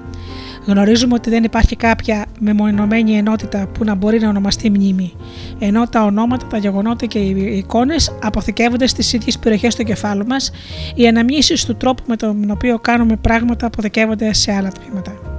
[0.65, 5.13] Γνωρίζουμε ότι δεν υπάρχει κάποια μεμονωμένη ενότητα που να μπορεί να ονομαστεί μνήμη,
[5.59, 10.51] ενώ τα ονόματα, τα γεγονότα και οι εικόνες αποθηκεύονται στις ίδιες περιοχές του κεφάλου μας,
[10.95, 15.30] οι αναμνήσεις του τρόπου με τον οποίο κάνουμε πράγματα αποθηκεύονται σε άλλα τμήματα.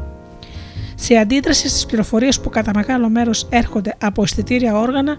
[1.02, 5.16] Σε αντίδραση στις πληροφορίες που κατά μεγάλο μέρος έρχονται από αισθητήρια όργανα,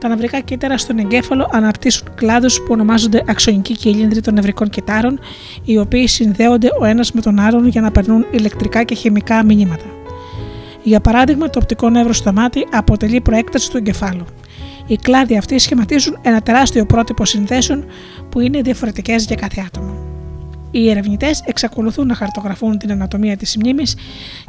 [0.00, 5.20] τα νευρικά κύτταρα στον εγκέφαλο αναπτύσσουν κλάδους που ονομάζονται αξονικοί κύλινδροι των νευρικών κυτάρων,
[5.64, 9.84] οι οποίοι συνδέονται ο ένας με τον άλλον για να περνούν ηλεκτρικά και χημικά μηνύματα.
[10.82, 14.24] Για παράδειγμα, το οπτικό νεύρο στο μάτι αποτελεί προέκταση του εγκεφάλου.
[14.86, 17.84] Οι κλάδοι αυτοί σχηματίζουν ένα τεράστιο πρότυπο συνδέσεων
[18.28, 20.15] που είναι διαφορετικές για κάθε άτομο.
[20.76, 23.94] Οι ερευνητές εξακολουθούν να χαρτογραφούν την ανατομία της μνήμης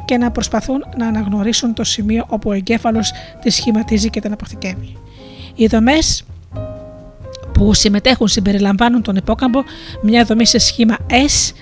[0.04, 4.96] και να προσπαθούν να αναγνωρίσουν το σημείο όπου ο εγκέφαλος τη σχηματίζει και την αποθηκεύει.
[5.54, 6.24] Οι δομές
[7.52, 9.62] που συμμετέχουν συμπεριλαμβάνουν τον υπόκαμπο,
[10.02, 11.52] μια δομή σε σχήμα S,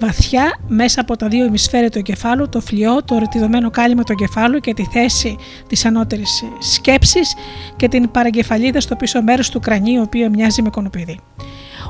[0.00, 4.58] βαθιά μέσα από τα δύο ημισφαίρια του εγκεφάλου, το φλοιό, το ρητιδωμένο κάλυμα του εγκεφάλου
[4.58, 5.36] και τη θέση
[5.66, 7.34] της ανώτερης σκέψης
[7.76, 11.20] και την παραγκεφαλίδα στο πίσω μέρος του κρανίου, η οποία μοιάζει με κονοπίδι.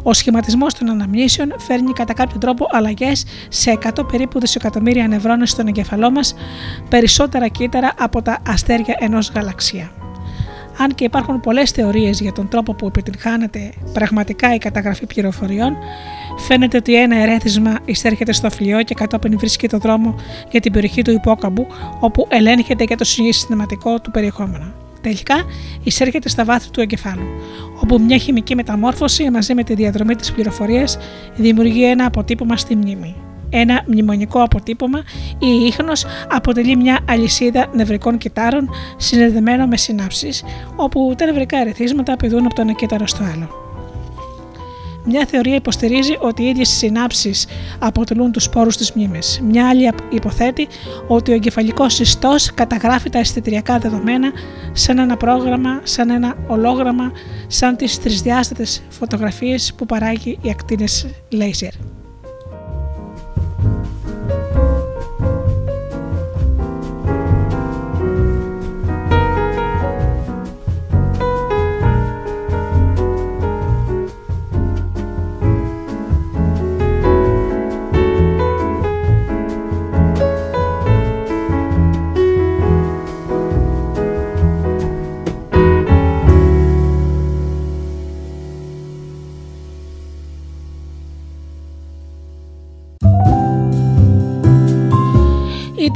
[0.09, 5.67] Ο σχηματισμός των αναμνήσεων φέρνει κατά κάποιο τρόπο αλλαγές σε 100 περίπου δισεκατομμύρια νευρώνες στον
[5.67, 6.35] εγκεφαλό μας,
[6.89, 9.91] περισσότερα κύτταρα από τα αστέρια ενός γαλαξία.
[10.79, 15.77] Αν και υπάρχουν πολλές θεωρίες για τον τρόπο που επιτυγχάνεται πραγματικά η καταγραφή πληροφοριών,
[16.37, 20.15] φαίνεται ότι ένα ερέθισμα εισέρχεται στο φλοιό και κατόπιν βρίσκει το δρόμο
[20.51, 21.67] για την περιοχή του υπόκαμπου,
[22.01, 24.88] όπου ελέγχεται για το συναισθηματικό του περιεχόμενο.
[25.09, 25.45] Τελικά
[25.83, 27.27] εισέρχεται στα βάθη του εγκεφάλου,
[27.83, 30.99] όπου μια χημική μεταμόρφωση μαζί με τη διαδρομή της πληροφορίας
[31.37, 33.15] δημιουργεί ένα αποτύπωμα στη μνήμη.
[33.51, 35.03] Ένα μνημονικό αποτύπωμα
[35.39, 40.45] ή ίχνος αποτελεί μια αλυσίδα νευρικών κυτάρων συνδεδεμένο με συνάψεις,
[40.77, 43.68] όπου τα νευρικά ερεθίσματα πηδούν από το ένα κύτταρο στο άλλο.
[45.11, 47.47] Μια θεωρία υποστηρίζει ότι οι ίδιες συνάψεις
[47.79, 49.41] αποτελούν τους σπόρους της μνήμης.
[49.43, 50.69] Μια άλλη υποθέτει
[51.09, 54.33] ότι ο εγκεφαλικός ιστό καταγράφει τα αισθητηριακά δεδομένα
[54.73, 57.13] σαν ένα πρόγραμμα, σαν ένα ολόγραμμα,
[57.47, 60.85] σαν τις τρισδιάστατες φωτογραφίες που παράγει οι ακτίνε
[61.29, 61.73] λέιζερ.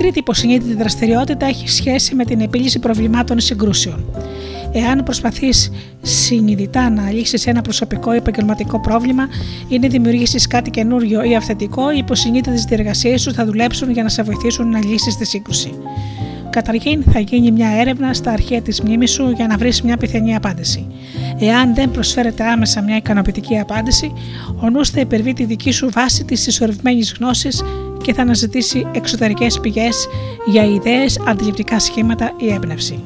[0.03, 4.05] Τρίτη υποσυνείδητη δραστηριότητα έχει σχέση με την επίλυση προβλημάτων συγκρούσεων.
[4.73, 5.73] Εάν προσπαθείς
[6.03, 9.29] συνειδητά να λύσεις ένα προσωπικό ή επαγγελματικό πρόβλημα
[9.69, 14.09] ή να δημιουργήσεις κάτι καινούριο ή αυθεντικό, οι υποσυνείδητες διεργασίες σου θα δουλέψουν για να
[14.09, 15.73] σε βοηθήσουν να λύσεις τη σύγκρουση.
[16.51, 20.35] Καταρχήν, θα γίνει μια έρευνα στα αρχαία της μνήμης σου για να βρεις μια πιθανή
[20.35, 20.87] απάντηση.
[21.39, 24.13] Εάν δεν προσφέρεται άμεσα μια ικανοποιητική απάντηση,
[24.61, 27.63] ο νους θα υπερβεί τη δική σου βάση της συσσωρευμένη γνώσης
[28.03, 30.09] και θα αναζητήσει εξωτερικές πηγές
[30.47, 33.03] για ιδέες, αντιληπτικά σχήματα ή έμπνευση.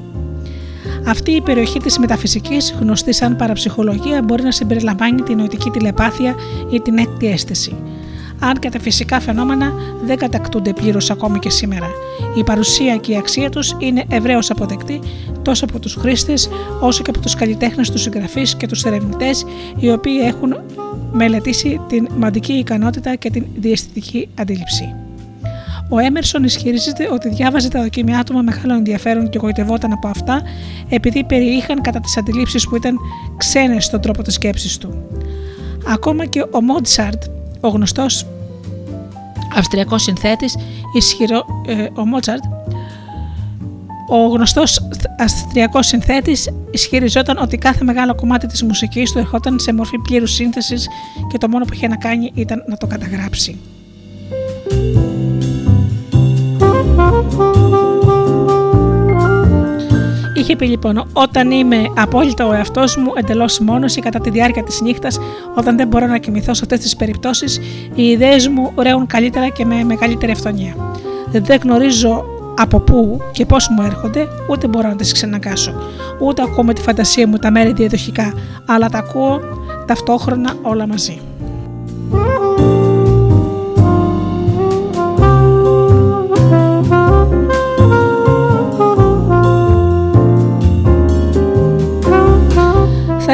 [1.06, 6.35] Αυτή η περιοχή της μεταφυσικής, γνωστή σαν παραψυχολογία, μπορεί να συμπεριλαμβάνει την νοητική τηλεπάθεια
[6.70, 7.77] ή την έκτη αίσθηση.
[8.40, 9.73] Αν και τα φυσικά φαινόμενα
[10.05, 11.86] δεν κατακτούνται πλήρως ακόμη και σήμερα.
[12.36, 15.01] Η παρουσία και η αξία τους είναι ευρέως αποδεκτή
[15.43, 16.48] τόσο από τους χρήστες
[16.81, 19.44] όσο και από τους καλλιτέχνες, τους συγγραφείς και τους ερευνητές,
[19.78, 20.56] οι οποίοι έχουν
[21.12, 24.94] μελετήσει την μαντική ικανότητα και την διαισθητική αντίληψη.
[25.88, 30.42] Ο Έμερσον ισχυρίζεται ότι διάβαζε τα δοκίμια του με μεγάλο ενδιαφέρον και γοητευόταν από αυτά
[30.88, 32.96] επειδή περιείχαν κατά τις αντιλήψεις που ήταν
[33.36, 35.02] ξένες στον τρόπο της σκέψης του.
[35.88, 37.22] Ακόμα και ο Μόντσαρντ,
[37.60, 38.26] ο γνωστός
[39.56, 40.56] αυστριακός συνθέτης,
[40.96, 42.42] ισχυρο, ε, ο Μότσαρτ,
[44.08, 44.88] ο γνωστός
[45.18, 50.88] αυστριακός συνθέτης ισχυριζόταν ότι κάθε μεγάλο κομμάτι της μουσικής του ερχόταν σε μορφή πλήρους σύνθεσης
[51.30, 53.58] και το μόνο που είχε να κάνει ήταν να το καταγράψει.
[60.34, 64.62] Είχε πει λοιπόν: Όταν είμαι απόλυτα ο εαυτός μου, εντελώς μόνος ή κατά τη διάρκεια
[64.62, 65.18] της νύχτας,
[65.56, 67.60] όταν δεν μπορώ να κοιμηθώ σε αυτές τις περιπτώσεις,
[67.94, 70.74] οι ιδέες μου ρέουν καλύτερα και με μεγαλύτερη αυθονία.
[71.30, 75.72] Δεν γνωρίζω από πού και πώς μου έρχονται, ούτε μπορώ να τις ξεναγκάσω.
[76.20, 78.34] Ούτε ακούω με τη φαντασία μου τα μέρη διαδοχικά,
[78.66, 79.40] αλλά τα ακούω
[79.86, 81.20] ταυτόχρονα όλα μαζί.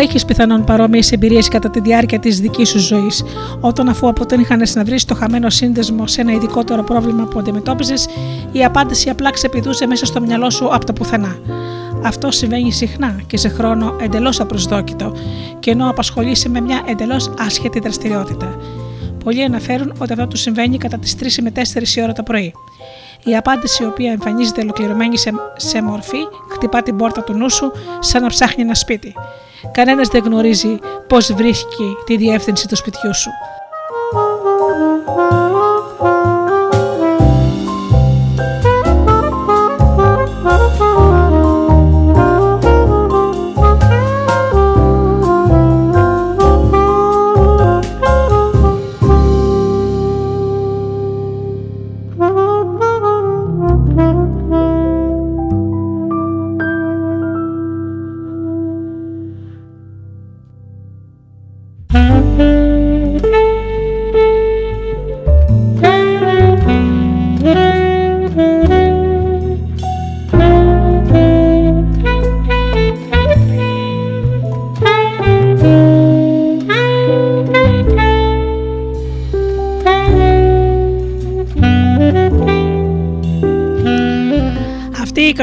[0.02, 3.24] Έχεις πιθανόν παρόμοιες εμπειρίες κατά τη διάρκεια της δικής σου ζωής,
[3.60, 8.06] όταν αφού αποτύχανε να βρει το χαμένο σύνδεσμο σε ένα ειδικότερο πρόβλημα που αντιμετώπιζες,
[8.52, 11.36] η απάντηση απλά ξεπηδούσε μέσα στο μυαλό σου από τα πουθενά.
[12.04, 15.12] Αυτό συμβαίνει συχνά και σε χρόνο εντελώς απροσδόκητο,
[15.60, 18.56] και ενώ απασχολείσαι με μια εντελώς άσχετη δραστηριότητα.
[19.24, 22.52] Πολλοί αναφέρουν ότι αυτό του συμβαίνει κατά τις 3 με 4 η ώρα το πρωί.
[23.24, 26.18] Η απάντηση, η οποία εμφανίζεται ολοκληρωμένη σε, σε μορφή,
[26.52, 29.14] χτυπά την πόρτα του νου σου σαν να ψάχνει ένα σπίτι.
[29.72, 33.30] Κανένας δεν γνωρίζει πώς βρίσκει τη διεύθυνση του σπιτιού σου.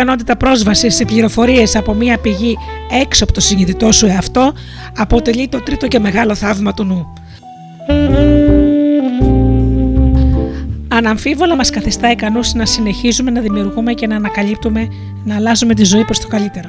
[0.10, 2.58] Ικανότητα πρόσβασης σε πληροφορίες από μία πηγή
[3.02, 4.54] έξω από το συνειδητό σου εαυτό
[4.98, 7.14] αποτελεί το τρίτο και μεγάλο θαύμα του νου.
[10.88, 14.88] Αναμφίβολα μας καθιστά ικανούς να συνεχίζουμε να δημιουργούμε και να ανακαλύπτουμε
[15.24, 16.68] να αλλάζουμε τη ζωή προς το καλύτερο.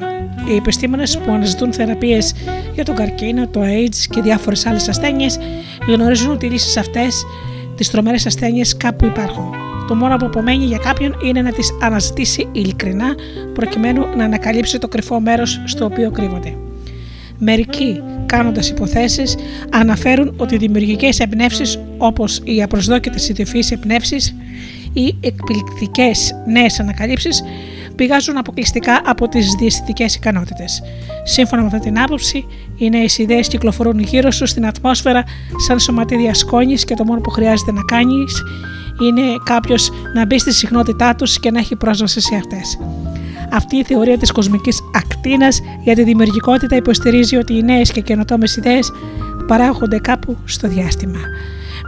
[0.49, 2.33] Οι επιστήμονες που αναζητούν θεραπείες
[2.73, 5.39] για τον καρκίνο, το AIDS και διάφορες άλλες ασθένειες
[5.87, 7.25] γνωρίζουν ότι οι λύσεις αυτές,
[7.75, 9.70] τις τρομερές ασθένειες κάπου υπάρχουν.
[9.91, 13.15] Το μόνο που απομένει για κάποιον είναι να τις αναζητήσει ειλικρινά
[13.53, 16.55] προκειμένου να ανακαλύψει το κρυφό μέρος στο οποίο κρύβονται.
[17.37, 19.35] Μερικοί, κάνοντας υποθέσεις,
[19.71, 24.35] αναφέρουν ότι οι δημιουργικές εμπνεύσεις όπως οι απροσδόκητες ιδιοφυείς εμπνεύσεις
[24.93, 27.43] ή εκπληκτικές νέες ανακαλύψεις
[27.95, 30.81] πηγάζουν αποκλειστικά από τις διαισθητικές ικανότητες.
[31.23, 32.45] Σύμφωνα με αυτή την άποψη,
[32.77, 35.23] οι νέες ιδέες κυκλοφορούν γύρω σου στην ατμόσφαιρα
[35.67, 38.43] σαν σωματίδια σκόνης και το μόνο που χρειάζεται να κάνεις
[39.01, 42.77] είναι κάποιος να μπει στη συχνότητά τους και να έχει πρόσβαση σε αυτές.
[43.51, 48.55] Αυτή η θεωρία της κοσμικής ακτίνας για τη δημιουργικότητα υποστηρίζει ότι οι νέες και καινοτόμες
[48.55, 48.91] ιδέες
[49.47, 51.19] παράγονται κάπου στο διάστημα.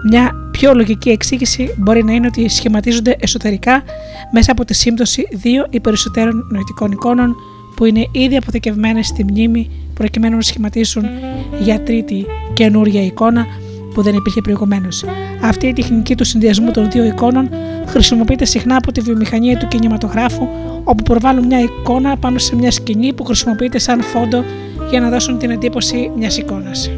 [0.09, 3.83] Μια πιο λογική εξήγηση μπορεί να είναι ότι σχηματίζονται εσωτερικά
[4.31, 7.35] μέσα από τη σύμπτωση δύο ή περισσότερων νοητικών εικόνων
[7.75, 11.03] που είναι ήδη αποθηκευμένες στη μνήμη προκειμένου να σχηματίσουν
[11.59, 13.45] για τρίτη καινούρια εικόνα
[13.93, 15.03] που δεν υπήρχε προηγουμένως.
[15.41, 17.49] Αυτή η τεχνική του συνδυασμού των δύο εικόνων
[17.85, 20.47] χρησιμοποιείται συχνά από τη βιομηχανία του κινηματογράφου,
[20.83, 24.43] όπου προβάλλουν μια εικόνα πάνω σε μια σκηνή που χρησιμοποιείται σαν φόντο
[24.89, 26.89] για να δώσουν την εντύπωση μιας εικόνας.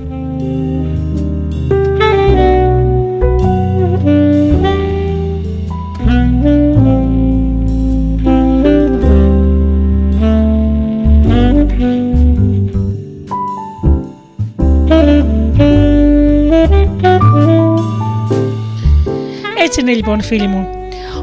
[19.77, 20.68] Έτσι είναι λοιπόν φίλοι μου.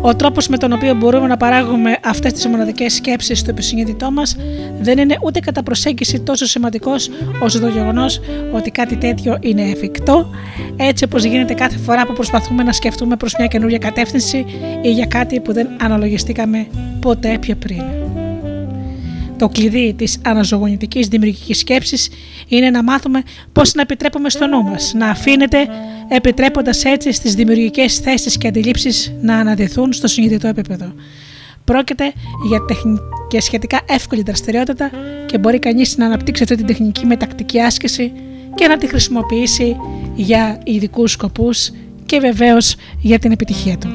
[0.01, 4.37] Ο τρόπος με τον οποίο μπορούμε να παράγουμε αυτές τις μοναδικές σκέψεις στο επισυνείδητό μας
[4.81, 7.11] δεν είναι ούτε κατά προσέγγιση τόσο σημαντικός
[7.41, 8.21] όσο το γεγονός
[8.53, 10.31] ότι κάτι τέτοιο είναι εφικτό,
[10.77, 14.45] έτσι όπως γίνεται κάθε φορά που προσπαθούμε να σκεφτούμε προς μια καινούργια κατεύθυνση
[14.83, 16.67] ή για κάτι που δεν αναλογιστήκαμε
[17.01, 17.83] ποτέ πιο πριν.
[19.43, 22.09] Το κλειδί της αναζωογονητικής δημιουργικής σκέψης
[22.49, 23.23] είναι να μάθουμε
[23.53, 25.69] πώς να επιτρέπουμε στο νου μας να αφήνεται,
[26.09, 30.93] επιτρέποντας έτσι στις δημιουργικές θέσεις και αντιλήψεις να αναδεθούν στο συνειδητό επίπεδο.
[31.65, 32.13] Πρόκειται
[32.49, 34.91] για τεχνική και σχετικά εύκολη δραστηριότητα
[35.27, 38.13] και μπορεί κανείς να αναπτύξει αυτή την τεχνική με τακτική άσκηση
[38.55, 39.77] και να τη χρησιμοποιήσει
[40.15, 41.71] για ειδικούς σκοπούς
[42.07, 43.89] και βεβαίως για την επιτυχία του.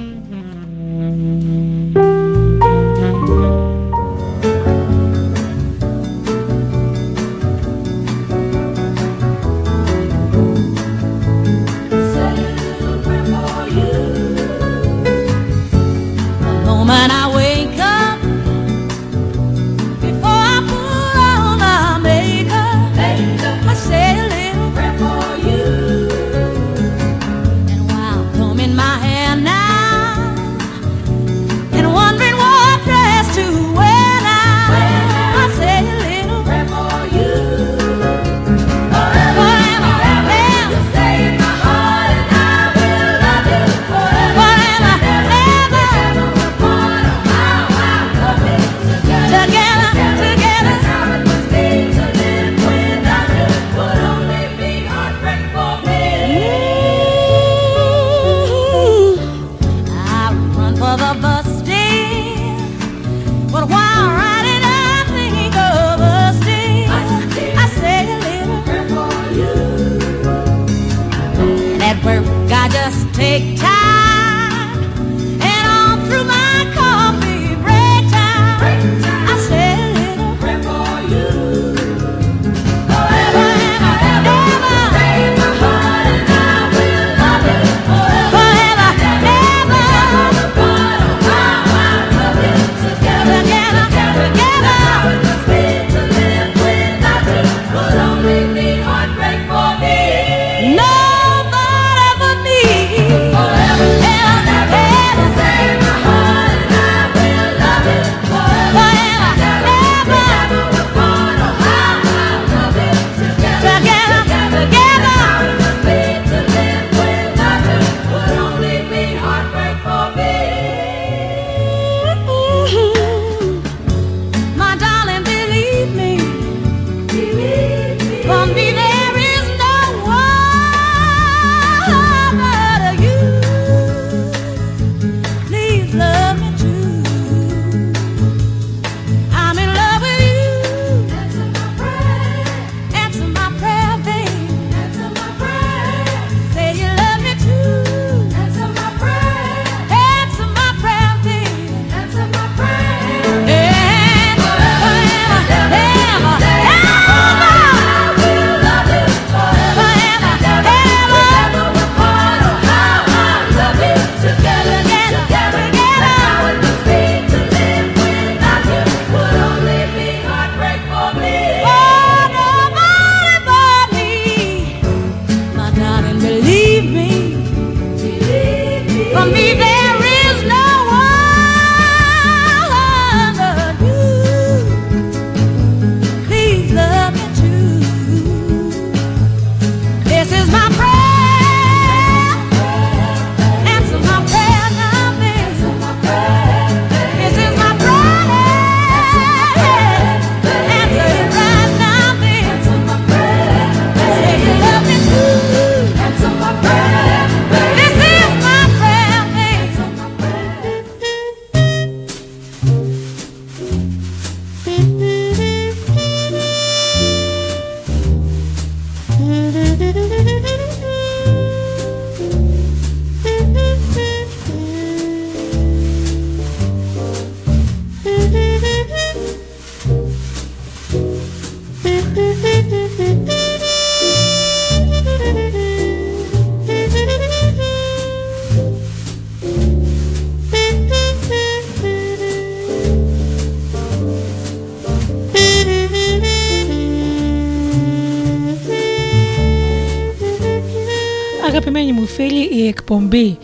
[252.93, 253.38] Εκπομπή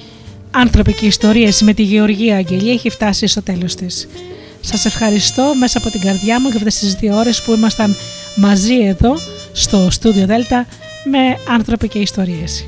[0.52, 4.07] Άνθρωποι και Ιστορίες με τη Γεωργία Αγγελία έχει φτάσει στο τέλος της.
[4.61, 7.95] Σας ευχαριστώ μέσα από την καρδιά μου για αυτές τις δύο ώρες που ήμασταν
[8.36, 9.18] μαζί εδώ
[9.53, 10.65] στο στούντιο Δέλτα
[11.03, 12.65] με Άνθρωποι και Ιστορίες.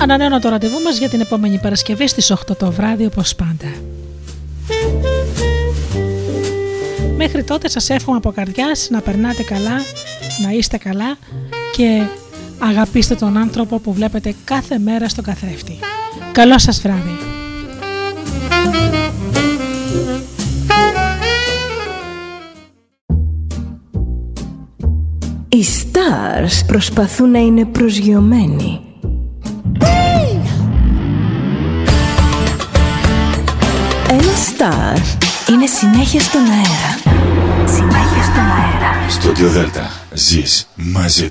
[0.00, 3.72] Ανανέωνα το ραντεβού μας για την επόμενη Παρασκευή στις 8 το βράδυ όπως πάντα.
[7.16, 9.76] Μέχρι τότε σας εύχομαι από καρδιάς να περνάτε καλά,
[10.44, 11.16] να είστε καλά
[11.76, 12.02] και
[12.58, 15.78] αγαπήστε τον άνθρωπο που βλέπετε κάθε μέρα στον καθρέφτη.
[16.32, 17.18] Καλό σας βράδυ.
[25.48, 28.80] Οι stars προσπαθούν να είναι προσγειωμένοι.
[34.08, 34.98] Ένα star
[35.50, 37.20] είναι συνέχεια στον αέρα.
[37.66, 39.08] Συνέχεια στον αέρα.
[39.08, 41.30] Στο Δέλτα ζεις μαζί του.